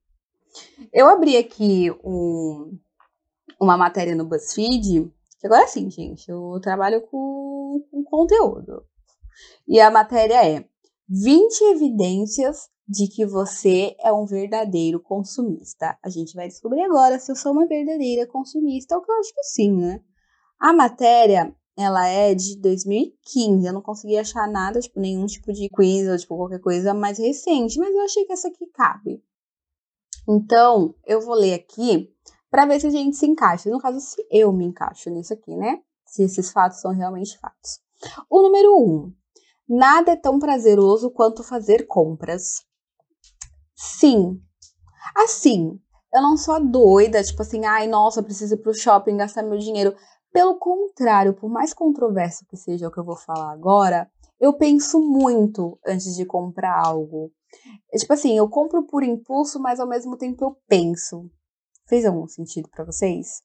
[0.92, 2.78] eu abri aqui um,
[3.58, 5.10] uma matéria no BuzzFeed,
[5.40, 8.84] que agora sim, gente, eu trabalho com, com conteúdo.
[9.66, 10.68] E a matéria é
[11.08, 15.98] 20 evidências de que você é um verdadeiro consumista.
[16.02, 19.34] A gente vai descobrir agora se eu sou uma verdadeira consumista, o que eu acho
[19.34, 20.00] que sim, né?
[20.58, 25.68] A matéria, ela é de 2015, eu não consegui achar nada, tipo, nenhum tipo de
[25.68, 29.22] quiz ou, tipo, qualquer coisa mais recente, mas eu achei que essa aqui cabe.
[30.26, 32.08] Então, eu vou ler aqui
[32.50, 33.70] para ver se a gente se encaixa.
[33.70, 35.80] No caso, se eu me encaixo nisso aqui, né?
[36.06, 37.80] Se esses fatos são realmente fatos.
[38.30, 39.12] O número um,
[39.68, 42.66] nada é tão prazeroso quanto fazer compras.
[43.80, 44.42] Sim.
[45.14, 45.78] Assim,
[46.12, 49.94] eu não sou doida, tipo assim, ai, nossa, preciso ir pro shopping gastar meu dinheiro.
[50.32, 54.10] Pelo contrário, por mais controverso que seja o que eu vou falar agora,
[54.40, 57.30] eu penso muito antes de comprar algo.
[57.92, 61.30] É, tipo assim, eu compro por impulso, mas ao mesmo tempo eu penso.
[61.86, 63.42] Fez algum sentido para vocês?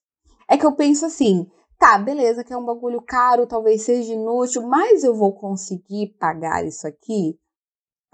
[0.50, 1.46] É que eu penso assim,
[1.78, 6.66] tá, beleza, que é um bagulho caro, talvez seja inútil, mas eu vou conseguir pagar
[6.66, 7.38] isso aqui?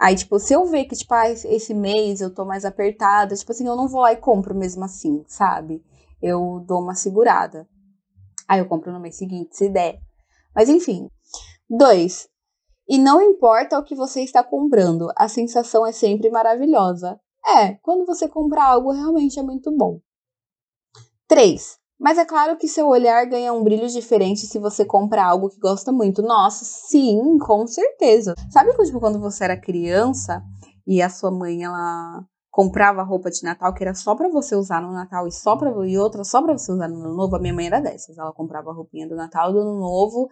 [0.00, 3.52] Aí, tipo, se eu ver que, tipo, ah, esse mês eu tô mais apertada, tipo
[3.52, 5.84] assim, eu não vou lá e compro mesmo assim, sabe?
[6.22, 7.68] Eu dou uma segurada.
[8.48, 10.00] Aí eu compro no mês seguinte, se der.
[10.54, 11.10] Mas enfim.
[11.68, 12.28] Dois,
[12.88, 17.20] e não importa o que você está comprando, a sensação é sempre maravilhosa.
[17.46, 20.00] É, quando você compra algo realmente é muito bom.
[21.28, 21.79] 3.
[22.00, 25.60] Mas é claro que seu olhar ganha um brilho diferente se você compra algo que
[25.60, 26.22] gosta muito.
[26.22, 28.34] Nossa, sim, com certeza.
[28.50, 30.42] Sabe tipo, quando você era criança
[30.86, 34.80] e a sua mãe ela comprava roupa de Natal que era só para você usar
[34.80, 37.36] no Natal e só para e outra só para você usar no Ano Novo?
[37.36, 38.16] A minha mãe era dessas.
[38.16, 40.30] Ela comprava a roupinha do Natal do Ano Novo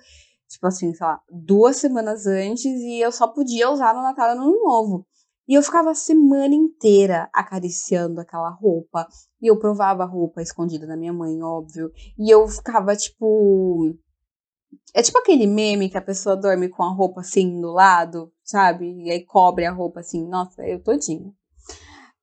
[0.49, 4.35] tipo assim, sei lá, duas semanas antes e eu só podia usar no Natal e
[4.35, 5.07] no Ano Novo.
[5.49, 9.09] E eu ficava a semana inteira acariciando aquela roupa.
[9.41, 11.91] E eu provava a roupa escondida da minha mãe, óbvio.
[12.19, 13.97] E eu ficava, tipo.
[14.95, 19.05] É tipo aquele meme que a pessoa dorme com a roupa assim do lado, sabe?
[19.05, 20.29] E aí cobre a roupa assim.
[20.29, 21.33] Nossa, eu todinha.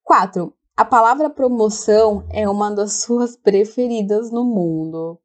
[0.04, 0.54] Quatro.
[0.78, 5.20] A palavra promoção é uma das suas preferidas no mundo.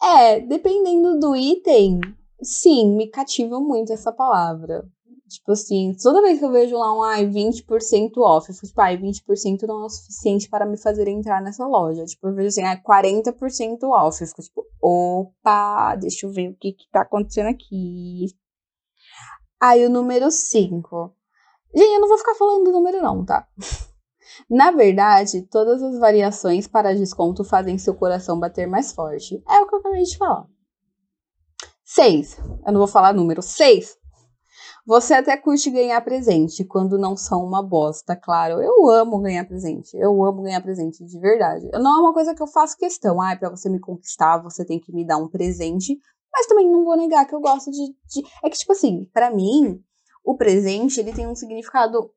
[0.00, 1.98] É, dependendo do item,
[2.40, 4.86] sim, me cativa muito essa palavra.
[5.28, 8.80] Tipo assim, toda vez que eu vejo lá um ai, 20% off, eu fico tipo,
[8.80, 12.04] ai, 20% não é o suficiente para me fazer entrar nessa loja.
[12.04, 14.20] Tipo, eu vejo assim, ai, 40% off.
[14.20, 18.26] Eu fico tipo, opa, deixa eu ver o que que tá acontecendo aqui.
[19.60, 21.14] Aí o número 5.
[21.74, 23.46] Gente, eu não vou ficar falando do número não, tá?
[24.48, 29.42] Na verdade, todas as variações para desconto fazem seu coração bater mais forte.
[29.48, 30.46] É o que eu acabei de falar.
[31.84, 32.38] 6.
[32.66, 33.42] Eu não vou falar número.
[33.42, 33.97] 6.
[34.88, 38.62] Você até curte ganhar presente quando não são uma bosta, claro.
[38.62, 39.94] Eu amo ganhar presente.
[39.94, 41.68] Eu amo ganhar presente de verdade.
[41.74, 43.20] Não é uma coisa que eu faço questão.
[43.20, 46.00] Ah, para você me conquistar, você tem que me dar um presente.
[46.32, 47.94] Mas também não vou negar que eu gosto de.
[48.06, 48.26] de...
[48.42, 49.78] É que, tipo assim, para mim,
[50.24, 52.10] o presente ele tem um significado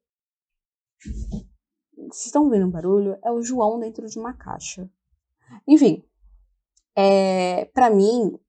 [2.07, 3.17] vocês estão vendo um barulho?
[3.21, 4.89] É o João dentro de uma caixa.
[5.67, 6.05] Enfim,
[6.95, 8.39] é, para mim,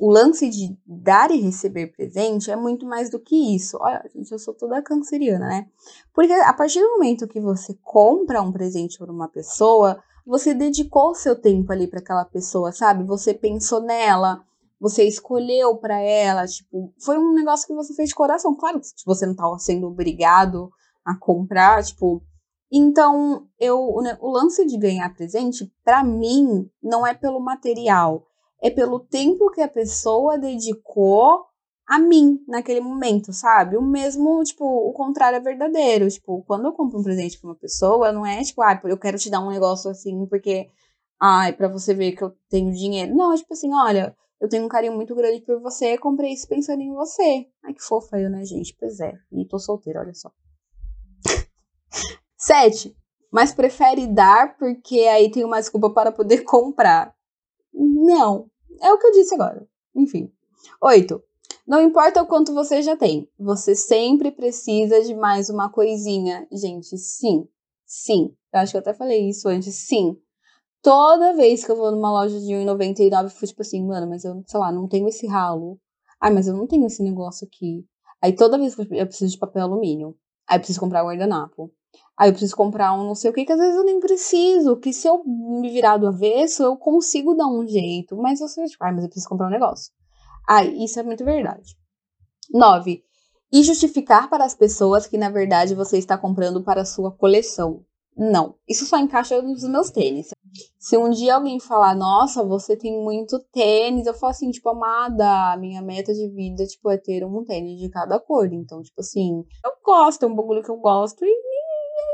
[0.00, 3.76] o lance de dar e receber presente é muito mais do que isso.
[3.80, 5.66] Olha, gente, eu sou toda canceriana, né?
[6.14, 11.14] Porque a partir do momento que você compra um presente para uma pessoa, você dedicou
[11.14, 13.04] seu tempo ali para aquela pessoa, sabe?
[13.04, 14.44] Você pensou nela,
[14.80, 18.54] você escolheu para ela, tipo, foi um negócio que você fez de coração.
[18.54, 20.70] Claro que você não estava sendo obrigado
[21.04, 22.22] a comprar, tipo,
[22.70, 28.27] então, eu, o lance de ganhar presente, para mim, não é pelo material,
[28.62, 31.46] é pelo tempo que a pessoa dedicou
[31.88, 33.76] a mim naquele momento, sabe?
[33.76, 36.08] O mesmo, tipo, o contrário é verdadeiro.
[36.10, 39.16] Tipo, quando eu compro um presente pra uma pessoa, não é tipo, ah, eu quero
[39.18, 40.68] te dar um negócio assim porque,
[41.18, 43.14] ai, para você ver que eu tenho dinheiro.
[43.14, 46.46] Não, é tipo assim, olha, eu tenho um carinho muito grande por você, comprei isso
[46.46, 47.46] pensando em você.
[47.64, 48.76] Ai, que fofa eu, né, gente?
[48.78, 49.14] Pois é.
[49.32, 50.30] E tô solteira, olha só.
[52.36, 52.94] Sete,
[53.32, 57.14] mas prefere dar porque aí tem uma desculpa para poder comprar.
[57.80, 58.50] Não,
[58.82, 59.64] é o que eu disse agora.
[59.94, 60.32] Enfim.
[60.82, 61.22] Oito,
[61.66, 66.46] não importa o quanto você já tem, você sempre precisa de mais uma coisinha.
[66.50, 67.46] Gente, sim,
[67.86, 68.34] sim.
[68.52, 69.74] Eu acho que eu até falei isso antes.
[69.86, 70.16] Sim.
[70.82, 74.24] Toda vez que eu vou numa loja de R$1,99, eu fico tipo assim, mano, mas
[74.24, 75.78] eu, sei lá, não tenho esse ralo.
[76.20, 77.84] Ai, mas eu não tenho esse negócio aqui.
[78.20, 80.16] Aí toda vez que eu preciso de papel alumínio.
[80.48, 81.72] Aí preciso comprar guardanapo.
[82.18, 84.76] Aí eu preciso comprar um não sei o que, que às vezes eu nem preciso.
[84.76, 88.16] Que se eu me virar do avesso, eu consigo dar um jeito.
[88.16, 89.92] Mas você, tipo, ah, mas eu preciso comprar um negócio.
[90.48, 91.76] Ah, isso é muito verdade.
[92.52, 93.04] 9.
[93.52, 97.84] E justificar para as pessoas que, na verdade, você está comprando para a sua coleção.
[98.16, 98.56] Não.
[98.68, 100.30] Isso só encaixa nos meus tênis.
[100.76, 105.56] Se um dia alguém falar, nossa, você tem muito tênis, eu falo assim, tipo, amada,
[105.56, 108.52] minha meta de vida, tipo, é ter um tênis de cada cor.
[108.52, 111.57] Então, tipo assim, eu gosto, é um bagulho que eu gosto e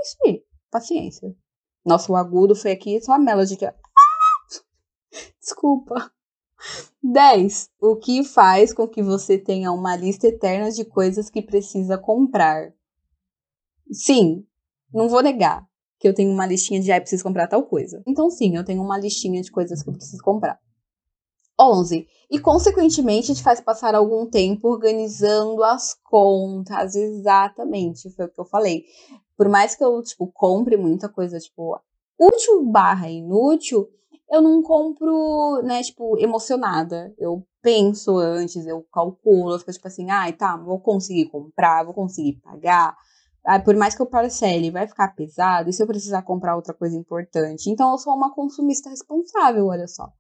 [0.02, 0.44] isso aí.
[0.70, 1.35] Paciência.
[1.85, 3.66] Nossa, o agudo foi aqui só a melody que.
[5.40, 6.11] Desculpa.
[7.02, 7.70] 10.
[7.80, 12.72] O que faz com que você tenha uma lista eterna de coisas que precisa comprar?
[13.92, 14.46] Sim,
[14.92, 15.66] não vou negar
[15.98, 18.02] que eu tenho uma listinha de, ah, preciso comprar tal coisa.
[18.07, 20.59] Então, sim, eu tenho uma listinha de coisas que eu preciso comprar.
[21.59, 22.07] 11.
[22.30, 26.94] E, consequentemente, te faz passar algum tempo organizando as contas.
[26.94, 28.85] Exatamente, foi o que eu falei.
[29.37, 31.81] Por mais que eu, tipo, compre muita coisa, tipo,
[32.18, 33.88] útil barra inútil,
[34.31, 37.14] eu não compro, né, tipo, emocionada.
[37.18, 41.94] Eu penso antes, eu calculo, eu fico tipo assim, ai, tá, vou conseguir comprar, vou
[41.94, 42.97] conseguir pagar.
[43.47, 46.73] Ah, por mais que eu parcele, vai ficar pesado, e se eu precisar comprar outra
[46.75, 47.70] coisa importante?
[47.70, 50.11] Então, eu sou uma consumista responsável, olha só.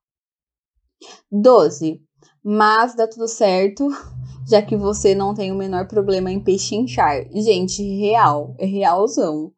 [1.30, 2.00] 12.
[2.42, 3.88] Mas dá tudo certo,
[4.48, 7.26] já que você não tem o menor problema em pechinchar.
[7.32, 9.52] Gente, real, é realzão.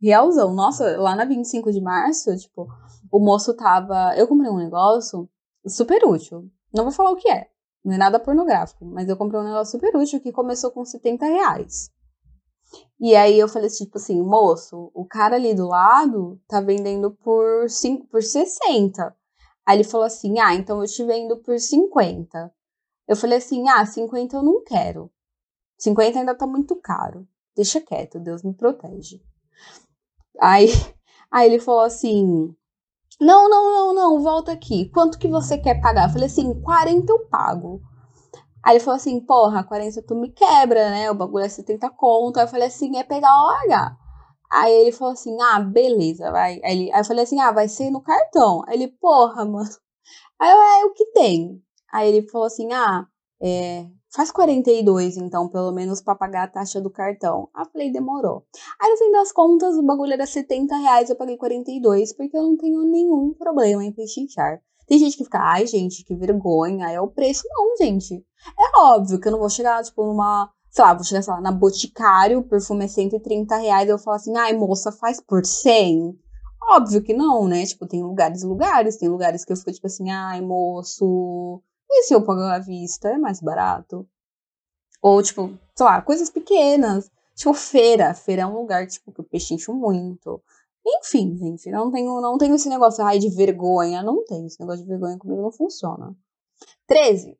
[0.00, 0.54] Realzão.
[0.54, 2.66] Nossa, lá na 25 de março, tipo,
[3.12, 4.14] o moço tava.
[4.16, 5.28] Eu comprei um negócio
[5.66, 6.48] super útil.
[6.72, 7.48] Não vou falar o que é.
[7.84, 11.24] Não é nada pornográfico, mas eu comprei um negócio super útil que começou com 70
[11.24, 11.90] reais.
[13.00, 17.68] E aí eu falei tipo assim, moço, o cara ali do lado tá vendendo por,
[17.68, 19.14] 5, por 60.
[19.66, 22.52] Aí ele falou assim: ah, então eu te vendo por 50.
[23.10, 25.10] Eu falei assim: ah, 50 eu não quero.
[25.78, 27.26] 50 ainda tá muito caro.
[27.56, 29.20] Deixa quieto, Deus me protege.
[30.40, 30.68] Aí,
[31.28, 32.54] aí ele falou assim:
[33.20, 34.88] não, não, não, não, volta aqui.
[34.90, 36.06] Quanto que você quer pagar?
[36.06, 37.82] Eu falei assim: 40 eu pago.
[38.64, 41.10] Aí ele falou assim: porra, 40 tu me quebra, né?
[41.10, 42.38] O bagulho é 70 conto.
[42.38, 43.98] Aí eu falei assim: é pegar ou largar.
[44.52, 46.60] Aí ele falou assim: ah, beleza, vai.
[46.62, 48.62] Aí, ele, aí eu falei assim: ah, vai ser no cartão.
[48.68, 49.68] Aí ele, porra, mano.
[50.38, 51.60] Aí eu, é o que tem?
[51.92, 53.06] Aí ele falou assim: ah,
[53.42, 57.48] é, faz 42 então, pelo menos pra pagar a taxa do cartão.
[57.54, 58.44] Aí eu falei: demorou.
[58.80, 62.42] Aí no fim das contas, o bagulho era 70 reais, eu paguei 42, porque eu
[62.42, 64.60] não tenho nenhum problema em pechinchar.
[64.86, 67.42] Tem gente que fica, ai, gente, que vergonha, é o preço.
[67.48, 68.24] Não, gente.
[68.58, 71.40] É óbvio que eu não vou chegar, tipo, numa sei lá, vou chegar, sei lá,
[71.40, 76.16] na Boticário, o perfume é 130 reais, eu falo assim, ai, moça, faz por 100?
[76.72, 77.64] Óbvio que não, né?
[77.66, 82.02] Tipo, tem lugares e lugares, tem lugares que eu fico tipo assim, ai, moço, e
[82.04, 83.08] se eu pagar à vista?
[83.08, 84.08] É mais barato.
[85.02, 87.10] Ou, tipo, sei lá, coisas pequenas.
[87.34, 88.14] Tipo, feira.
[88.14, 90.42] Feira é um lugar, tipo, que eu pechincho muito.
[90.86, 94.02] Enfim, gente, não tenho, não tenho esse negócio, ai, de vergonha.
[94.02, 94.46] Não tenho.
[94.46, 96.14] Esse negócio de vergonha comigo não funciona.
[96.86, 97.38] 13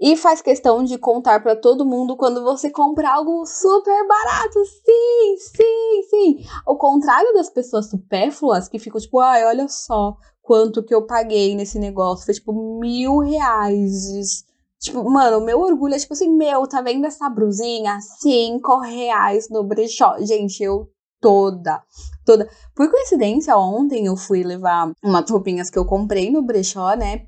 [0.00, 4.64] e faz questão de contar para todo mundo quando você compra algo super barato.
[4.64, 6.46] Sim, sim, sim.
[6.64, 10.16] Ao contrário das pessoas supérfluas que ficam tipo, ai, olha só
[10.50, 12.24] quanto que eu paguei nesse negócio.
[12.24, 14.42] Foi tipo mil reais.
[14.80, 18.00] Tipo, mano, o meu orgulho é tipo assim, meu, tá vendo essa brusinha?
[18.20, 20.16] Cinco reais no brechó.
[20.18, 20.88] Gente, eu
[21.20, 21.80] toda,
[22.26, 22.50] toda.
[22.74, 27.26] Por coincidência, ontem eu fui levar umas roupinhas que eu comprei no brechó, né?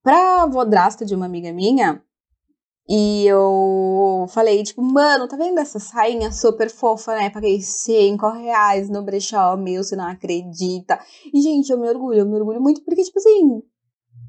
[0.00, 2.00] Pra vodrasta de uma amiga minha,
[2.88, 7.30] e eu falei, tipo, mano, tá vendo essa sainha super fofa, né?
[7.30, 10.98] Paguei 5 reais no brechó meu, você não acredita.
[11.32, 13.62] E, gente, eu me orgulho, eu me orgulho muito porque, tipo assim,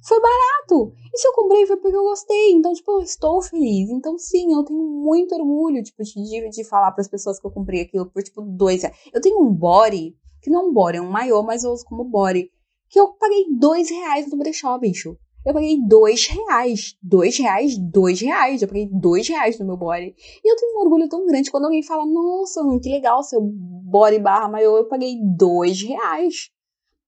[0.03, 0.93] foi barato.
[1.13, 2.51] E se eu comprei foi porque eu gostei.
[2.51, 3.89] Então, tipo, eu estou feliz.
[3.89, 7.51] Então, sim, eu tenho muito orgulho, tipo, de, de falar para as pessoas que eu
[7.51, 8.97] comprei aquilo por, tipo, dois reais.
[9.13, 11.85] Eu tenho um body, que não é um body, é um maior, mas eu uso
[11.85, 12.49] como body,
[12.89, 15.17] que eu paguei dois reais no brechó, bicho.
[15.45, 16.95] Eu paguei dois reais.
[17.01, 18.61] Dois reais, dois reais.
[18.61, 20.15] Eu paguei dois reais no meu body.
[20.43, 24.19] E eu tenho um orgulho tão grande quando alguém fala, nossa, que legal seu body
[24.19, 24.77] barra maior.
[24.77, 26.51] Eu paguei dois reais.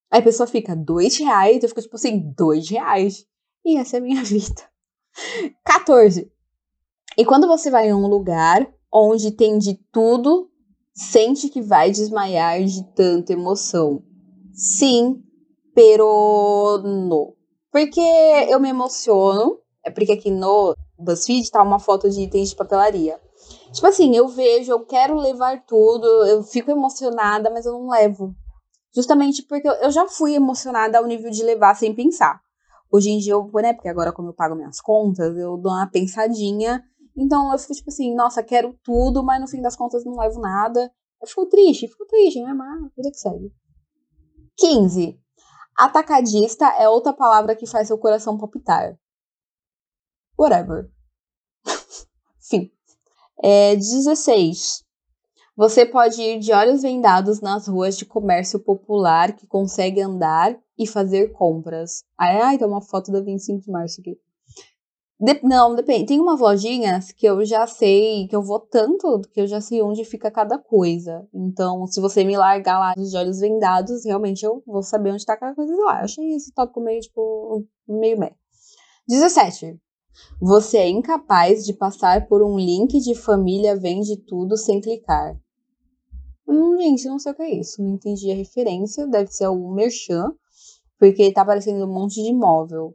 [0.09, 1.61] Aí a pessoa fica, dois reais?
[1.61, 3.25] Eu fico tipo assim, dois reais.
[3.65, 4.61] E essa é a minha vida.
[5.65, 6.31] 14.
[7.17, 10.49] E quando você vai em um lugar onde tem de tudo,
[10.93, 14.03] sente que vai desmaiar de tanta emoção.
[14.53, 15.23] Sim,
[15.73, 17.35] pero no.
[17.73, 17.99] Porque
[18.49, 23.19] eu me emociono, é porque aqui no BuzzFeed tá uma foto de itens de papelaria.
[23.71, 28.35] Tipo assim, eu vejo, eu quero levar tudo, eu fico emocionada, mas eu não levo.
[28.95, 32.39] Justamente porque eu já fui emocionada ao nível de levar sem pensar.
[32.91, 35.89] Hoje em dia, eu, né, porque agora como eu pago minhas contas, eu dou uma
[35.89, 36.83] pensadinha.
[37.17, 40.39] Então eu fico tipo assim, nossa, quero tudo, mas no fim das contas não levo
[40.39, 40.91] nada.
[41.19, 42.53] Eu fico triste, fico triste, né?
[42.53, 43.51] Mas vida que segue.
[44.57, 45.22] 15.
[45.77, 48.97] Atacadista é outra palavra que faz seu coração palpitar.
[50.37, 50.89] Whatever.
[52.39, 52.71] Fim.
[53.41, 54.83] É, 16.
[55.55, 60.87] Você pode ir de olhos vendados nas ruas de comércio popular que consegue andar e
[60.87, 62.03] fazer compras.
[62.17, 64.19] Ai, ai, tem uma foto da 25 de março aqui.
[65.23, 66.07] De, não, depende.
[66.07, 69.81] Tem umas lojinhas que eu já sei, que eu vou tanto, que eu já sei
[69.81, 71.25] onde fica cada coisa.
[71.33, 75.37] Então, se você me largar lá de olhos vendados, realmente eu vou saber onde tá
[75.37, 75.99] cada coisa lá.
[75.99, 78.35] Eu achei esse tópico meio, tipo, meio meio.
[79.07, 79.79] 17.
[80.41, 85.39] Você é incapaz de passar por um link de família vende tudo sem clicar.
[86.45, 87.81] Hum, gente, não sei o que é isso.
[87.81, 89.07] Não entendi a referência.
[89.07, 90.33] Deve ser algum merchan,
[90.99, 92.93] porque tá aparecendo um monte de imóvel.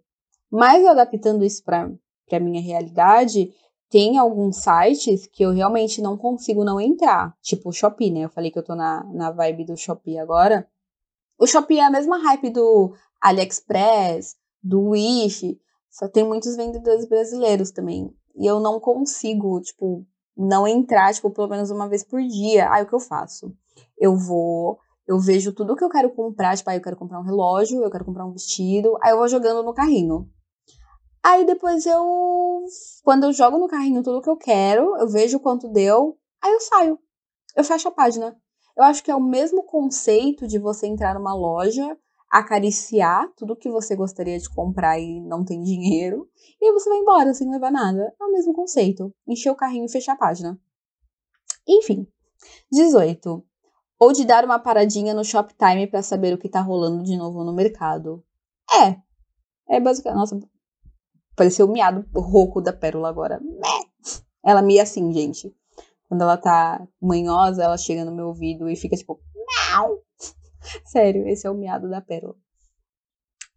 [0.50, 1.64] Mas adaptando isso
[2.28, 3.50] para minha realidade,
[3.90, 7.34] tem alguns sites que eu realmente não consigo não entrar.
[7.40, 8.20] Tipo o Shopee, né?
[8.20, 10.68] Eu falei que eu tô na, na vibe do Shopee agora.
[11.38, 15.58] O Shopee é a mesma hype do AliExpress, do Wish.
[15.90, 18.12] Só tem muitos vendedores brasileiros também.
[18.36, 20.06] E eu não consigo, tipo,
[20.36, 22.70] não entrar, tipo, pelo menos uma vez por dia.
[22.70, 23.52] Aí o que eu faço?
[23.98, 27.24] Eu vou, eu vejo tudo que eu quero comprar, tipo, aí eu quero comprar um
[27.24, 30.28] relógio, eu quero comprar um vestido, aí eu vou jogando no carrinho.
[31.22, 32.64] Aí depois eu,
[33.02, 36.60] quando eu jogo no carrinho tudo que eu quero, eu vejo quanto deu, aí eu
[36.60, 36.98] saio.
[37.56, 38.36] Eu fecho a página.
[38.76, 41.98] Eu acho que é o mesmo conceito de você entrar numa loja,
[42.30, 46.28] acariciar tudo que você gostaria de comprar e não tem dinheiro,
[46.60, 48.14] e aí você vai embora sem levar nada.
[48.20, 49.12] É o mesmo conceito.
[49.26, 50.60] Encher o carrinho e fechar a página.
[51.66, 52.06] Enfim.
[52.70, 53.44] 18.
[53.98, 57.42] Ou de dar uma paradinha no Shoptime para saber o que tá rolando de novo
[57.42, 58.24] no mercado.
[58.72, 58.96] É.
[59.68, 60.18] É basicamente.
[60.18, 60.40] Nossa,
[61.38, 63.40] pareceu o miado rouco da pérola agora.
[64.44, 65.54] Ela mia assim, gente.
[66.08, 69.20] Quando ela tá manhosa, ela chega no meu ouvido e fica tipo.
[69.34, 70.02] Miau!
[70.84, 72.34] Sério, esse é o miado da pérola.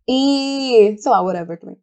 [0.08, 1.78] E, sei lá, whatever também.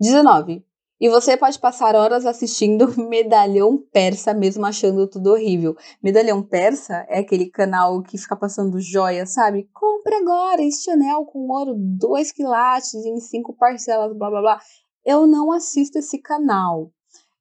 [0.00, 0.64] 19.
[1.00, 5.76] E você pode passar horas assistindo Medalhão Persa, mesmo achando tudo horrível.
[6.02, 9.68] Medalhão Persa é aquele canal que fica passando joia, sabe?
[9.72, 14.60] Compre agora este anel com ouro 2 quilates em 5 parcelas, blá blá blá.
[15.04, 16.90] Eu não assisto esse canal.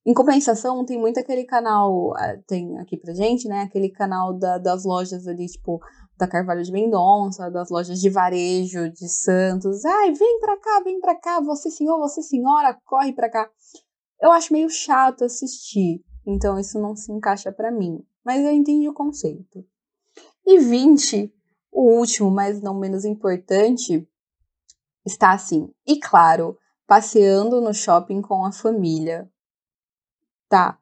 [0.06, 3.62] Em compensação, tem muito aquele canal, ah, tem aqui pra gente, né?
[3.62, 5.80] Aquele canal da, das lojas ali, tipo,
[6.18, 9.86] da Carvalho de Mendonça, das lojas de varejo de Santos.
[9.86, 13.50] Ai, vem pra cá, vem pra cá, você senhor, você senhora, corre pra cá.
[14.22, 18.88] Eu acho meio chato assistir, então isso não se encaixa para mim, mas eu entendi
[18.90, 19.66] o conceito.
[20.46, 21.34] E 20,
[21.72, 24.06] o último, mas não menos importante,
[25.06, 25.70] está assim.
[25.88, 26.58] E claro,
[26.94, 29.30] passeando no shopping com a família.
[30.48, 30.78] Tá,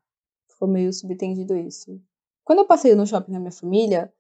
[0.50, 2.02] ficou meio subtendido isso.
[2.44, 4.14] Quando eu passeio no shopping com a minha família,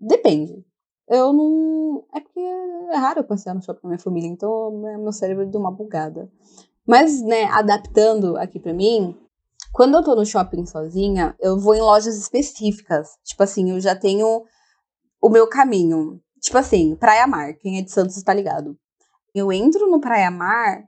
[0.00, 0.64] Depende.
[1.06, 2.06] Eu não.
[2.14, 5.46] É porque é raro eu passear no shopping com a minha família, então meu cérebro
[5.46, 6.30] deu uma bugada.
[6.86, 9.14] Mas, né, adaptando aqui pra mim,
[9.72, 13.18] quando eu tô no shopping sozinha, eu vou em lojas específicas.
[13.22, 14.44] Tipo assim, eu já tenho
[15.20, 16.18] o meu caminho.
[16.40, 18.78] Tipo assim, Praia Mar, quem é de Santos tá ligado.
[19.34, 20.84] Eu entro no Praia Mar,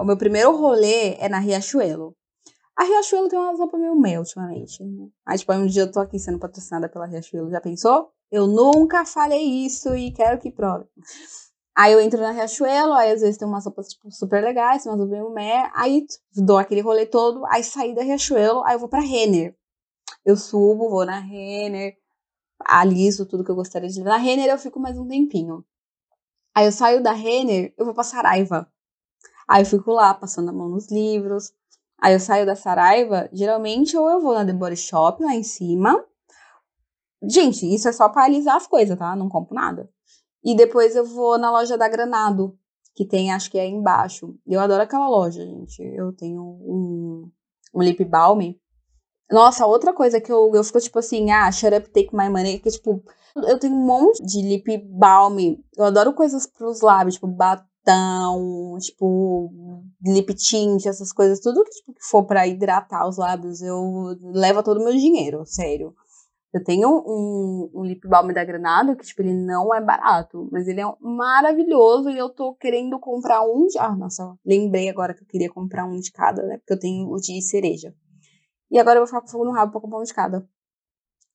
[0.00, 2.14] o meu primeiro rolê é na Riachuelo.
[2.76, 4.82] A Riachuelo tem uma roupa meio mel ultimamente.
[4.82, 5.08] Né?
[5.26, 7.50] Aí, tipo, um dia eu tô aqui sendo patrocinada pela Riachuelo.
[7.50, 8.10] Já pensou?
[8.30, 10.86] Eu nunca falei isso e quero que prove.
[11.76, 14.98] Aí eu entro na Riachuelo, aí às vezes tem umas roupas tipo, super legais, umas
[14.98, 16.04] roupas meio meh, aí
[16.36, 19.56] dou aquele rolê todo, aí saí da Riachuelo, aí eu vou pra Renner.
[20.24, 21.96] Eu subo, vou na Renner,
[22.60, 24.08] aliso tudo que eu gostaria de ver.
[24.08, 25.64] Na Renner eu fico mais um tempinho.
[26.54, 28.70] Aí eu saio da Renner, eu vou pra Saraiva.
[29.50, 31.52] Aí eu fico lá, passando a mão nos livros.
[32.00, 35.42] Aí eu saio da Saraiva, geralmente ou eu vou na The Body Shop lá em
[35.42, 36.02] cima,
[37.22, 39.14] Gente, isso é só para alisar as coisas, tá?
[39.14, 39.90] Não compro nada.
[40.42, 42.58] E depois eu vou na loja da Granado,
[42.94, 44.34] que tem, acho que é embaixo.
[44.46, 45.82] Eu adoro aquela loja, gente.
[45.82, 47.30] Eu tenho um,
[47.74, 48.54] um lip balm.
[49.30, 52.58] Nossa, outra coisa que eu, eu fico tipo assim, ah, shut up, take my money,
[52.58, 53.04] que tipo,
[53.36, 55.38] eu tenho um monte de lip balm.
[55.76, 57.26] Eu adoro coisas pros lábios, tipo,
[57.84, 59.50] batom, tipo,
[60.04, 64.62] lip tint, essas coisas, tudo que, tipo, que for para hidratar os lábios, eu levo
[64.62, 65.94] todo o meu dinheiro, sério.
[66.52, 70.66] Eu tenho um, um lip balm da Granada, que, tipo, ele não é barato, mas
[70.66, 73.78] ele é maravilhoso e eu tô querendo comprar um de...
[73.78, 76.58] Ah, nossa, lembrei agora que eu queria comprar um de cada, né?
[76.58, 77.94] Porque eu tenho o de cereja.
[78.68, 80.48] E agora eu vou ficar com fogo no rabo pra comprar um de cada.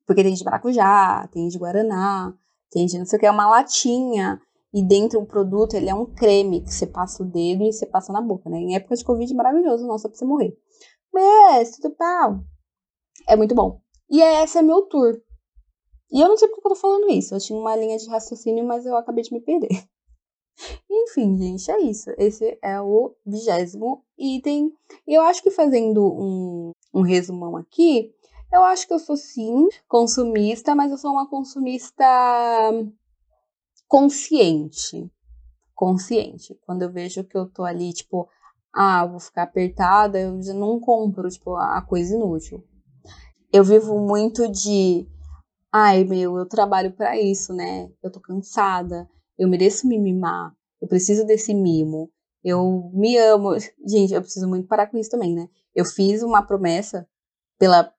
[0.05, 2.33] Porque tem de maracujá, tem de guaraná,
[2.69, 4.41] tem de não sei o que, é uma latinha.
[4.76, 7.86] E dentro o produto, ele é um creme que você passa o dedo e você
[7.86, 8.57] passa na boca, né?
[8.57, 10.53] Em época de Covid, maravilhoso, nossa, pra você morrer.
[11.13, 12.41] Mas, tudo pau.
[13.26, 13.80] É muito bom.
[14.09, 15.17] E esse é meu tour.
[16.11, 17.34] E eu não sei porque eu tô falando isso.
[17.34, 19.69] Eu tinha uma linha de raciocínio, mas eu acabei de me perder.
[20.91, 22.09] Enfim, gente, é isso.
[22.17, 24.73] Esse é o vigésimo item.
[25.07, 28.13] E eu acho que fazendo um, um resumão aqui,
[28.51, 32.03] eu acho que eu sou sim consumista, mas eu sou uma consumista
[33.88, 35.11] consciente.
[35.73, 36.57] Consciente.
[36.65, 38.29] Quando eu vejo que eu tô ali, tipo,
[38.73, 42.63] ah, vou ficar apertada, eu não compro, tipo, a coisa inútil
[43.55, 45.07] eu vivo muito de,
[45.71, 47.89] ai meu, eu trabalho para isso, né?
[48.03, 52.11] Eu tô cansada, eu mereço me mimar, eu preciso desse mimo,
[52.43, 53.51] eu me amo.
[53.88, 55.47] Gente, eu preciso muito parar com isso também, né?
[55.73, 57.07] Eu fiz uma promessa
[57.57, 57.89] pela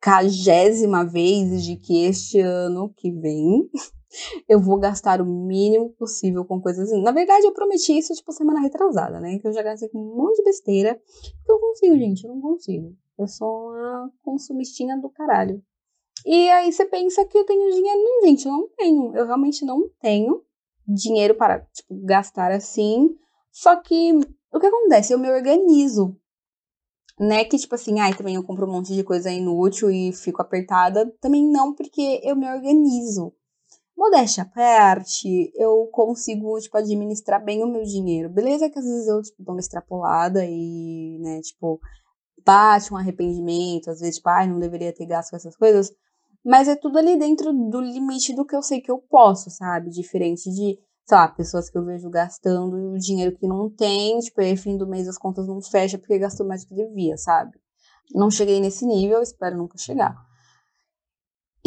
[0.00, 3.68] cagésima vez de que este ano que vem
[4.48, 6.90] eu vou gastar o mínimo possível com coisas.
[7.02, 9.38] Na verdade, eu prometi isso, tipo, semana retrasada, né?
[9.38, 10.94] Que eu já gastei com um monte de besteira.
[10.94, 12.96] Porque eu não consigo, gente, eu não consigo.
[13.18, 15.62] Eu sou uma consumistinha do caralho.
[16.26, 17.98] E aí você pensa que eu tenho dinheiro.
[17.98, 19.16] Não, gente, eu não tenho.
[19.16, 20.42] Eu realmente não tenho
[20.86, 23.16] dinheiro para, tipo, gastar assim.
[23.52, 24.12] Só que
[24.52, 25.12] o que acontece?
[25.12, 26.16] Eu me organizo.
[27.18, 30.40] Né, que tipo assim, ai, também eu compro um monte de coisa inútil e fico
[30.40, 31.06] apertada.
[31.20, 33.34] Também não, porque eu me organizo
[34.00, 38.30] modéstia à parte, eu consigo, tipo, administrar bem o meu dinheiro.
[38.30, 41.78] Beleza que às vezes eu, tipo, dou uma extrapolada e, né, tipo,
[42.44, 45.92] bate um arrependimento, às vezes, tipo, não deveria ter gasto com essas coisas.
[46.42, 49.90] Mas é tudo ali dentro do limite do que eu sei que eu posso, sabe?
[49.90, 54.40] Diferente de, sei lá, pessoas que eu vejo gastando o dinheiro que não tem, tipo,
[54.40, 57.52] aí fim do mês as contas não fecham porque gastou mais do que devia, sabe?
[58.14, 60.16] Não cheguei nesse nível, espero nunca chegar.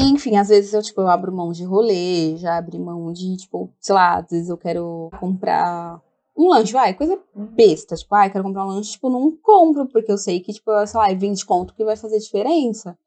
[0.06, 3.74] Enfim, às vezes eu, tipo, eu abro mão de rolê, já abri mão de, tipo,
[3.80, 6.01] sei lá, às vezes eu quero comprar
[6.38, 10.12] um lanche, vai, coisa besta, tipo, ai, quero comprar um lanche, tipo, não compro, porque
[10.12, 12.97] eu sei que, tipo, sei lá, é 20 conto que vai fazer diferença.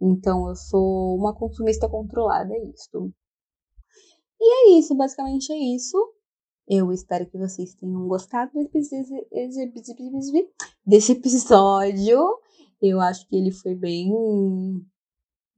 [0.00, 3.12] Então, eu sou uma consumista controlada, é isso.
[4.40, 5.96] E é isso, basicamente é isso.
[6.66, 8.50] Eu espero que vocês tenham gostado
[10.84, 12.38] desse episódio.
[12.80, 14.10] Eu acho que ele foi bem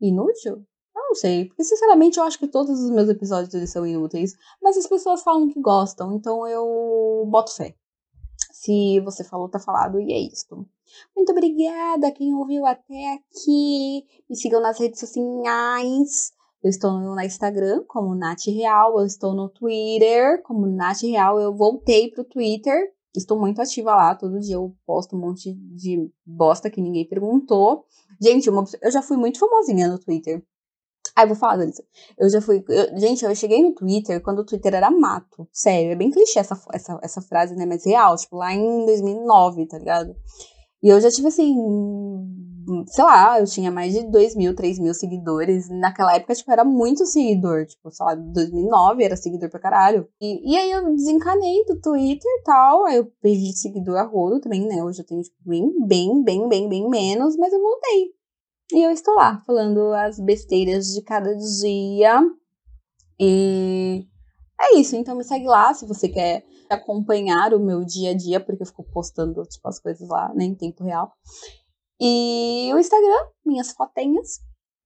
[0.00, 0.66] inútil
[1.12, 4.78] não sei, porque sinceramente eu acho que todos os meus episódios eles são inúteis, mas
[4.78, 7.74] as pessoas falam que gostam, então eu boto fé.
[8.50, 10.66] Se você falou, tá falado, e é isso.
[11.14, 14.04] Muito obrigada quem ouviu até aqui.
[14.28, 16.32] Me sigam nas redes sociais.
[16.62, 21.38] Eu estou no Instagram como Nath Real, eu estou no Twitter como Nath Real.
[21.38, 24.14] Eu voltei pro Twitter, estou muito ativa lá.
[24.14, 27.84] Todo dia eu posto um monte de bosta que ninguém perguntou.
[28.20, 30.42] Gente, eu já fui muito famosinha no Twitter.
[31.14, 31.84] Ah, eu vou falar, Danisa.
[32.18, 32.64] Eu já fui.
[32.68, 35.46] Eu, gente, eu cheguei no Twitter quando o Twitter era mato.
[35.52, 37.66] Sério, é bem clichê essa, essa, essa frase, né?
[37.66, 40.14] Mas real, tipo, lá em 2009, tá ligado?
[40.82, 41.54] E eu já tive assim.
[42.86, 45.68] Sei lá, eu tinha mais de 2 mil, 3 mil seguidores.
[45.68, 47.66] Naquela época, tipo, era muito seguidor.
[47.66, 50.08] Tipo, sei lá, 2009 era seguidor pra caralho.
[50.20, 52.84] E, e aí eu desencanei do Twitter e tal.
[52.86, 54.82] Aí eu perdi seguidor a rodo também, né?
[54.82, 57.36] Hoje eu tenho, tipo, bem, bem, bem, bem, bem menos.
[57.36, 58.21] Mas eu voltei.
[58.72, 62.22] E eu estou lá falando as besteiras de cada dia.
[63.20, 64.06] E
[64.58, 64.96] é isso.
[64.96, 68.66] Então me segue lá se você quer acompanhar o meu dia a dia, porque eu
[68.66, 71.12] fico postando tipo, as coisas lá né, em tempo real.
[72.00, 74.40] E o Instagram, minhas fotinhas.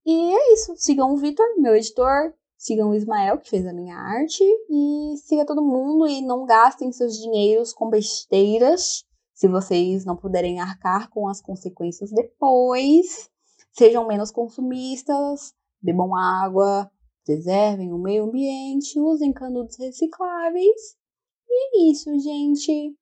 [0.04, 0.74] E é isso.
[0.76, 2.34] Sigam o Vitor, meu editor.
[2.58, 4.42] Sigam o Ismael, que fez a minha arte.
[4.68, 9.04] E siga todo mundo e não gastem seus dinheiros com besteiras.
[9.32, 13.30] Se vocês não puderem arcar com as consequências depois
[13.76, 16.90] sejam menos consumistas, bebam água,
[17.24, 20.96] preservem o meio ambiente, usem canudos recicláveis.
[21.48, 22.96] E é isso, gente.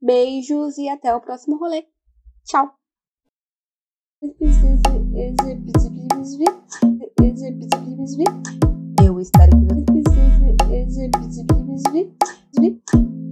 [0.00, 1.86] Beijos e até o próximo rolê.
[2.44, 2.72] Tchau!
[12.62, 13.23] Eu.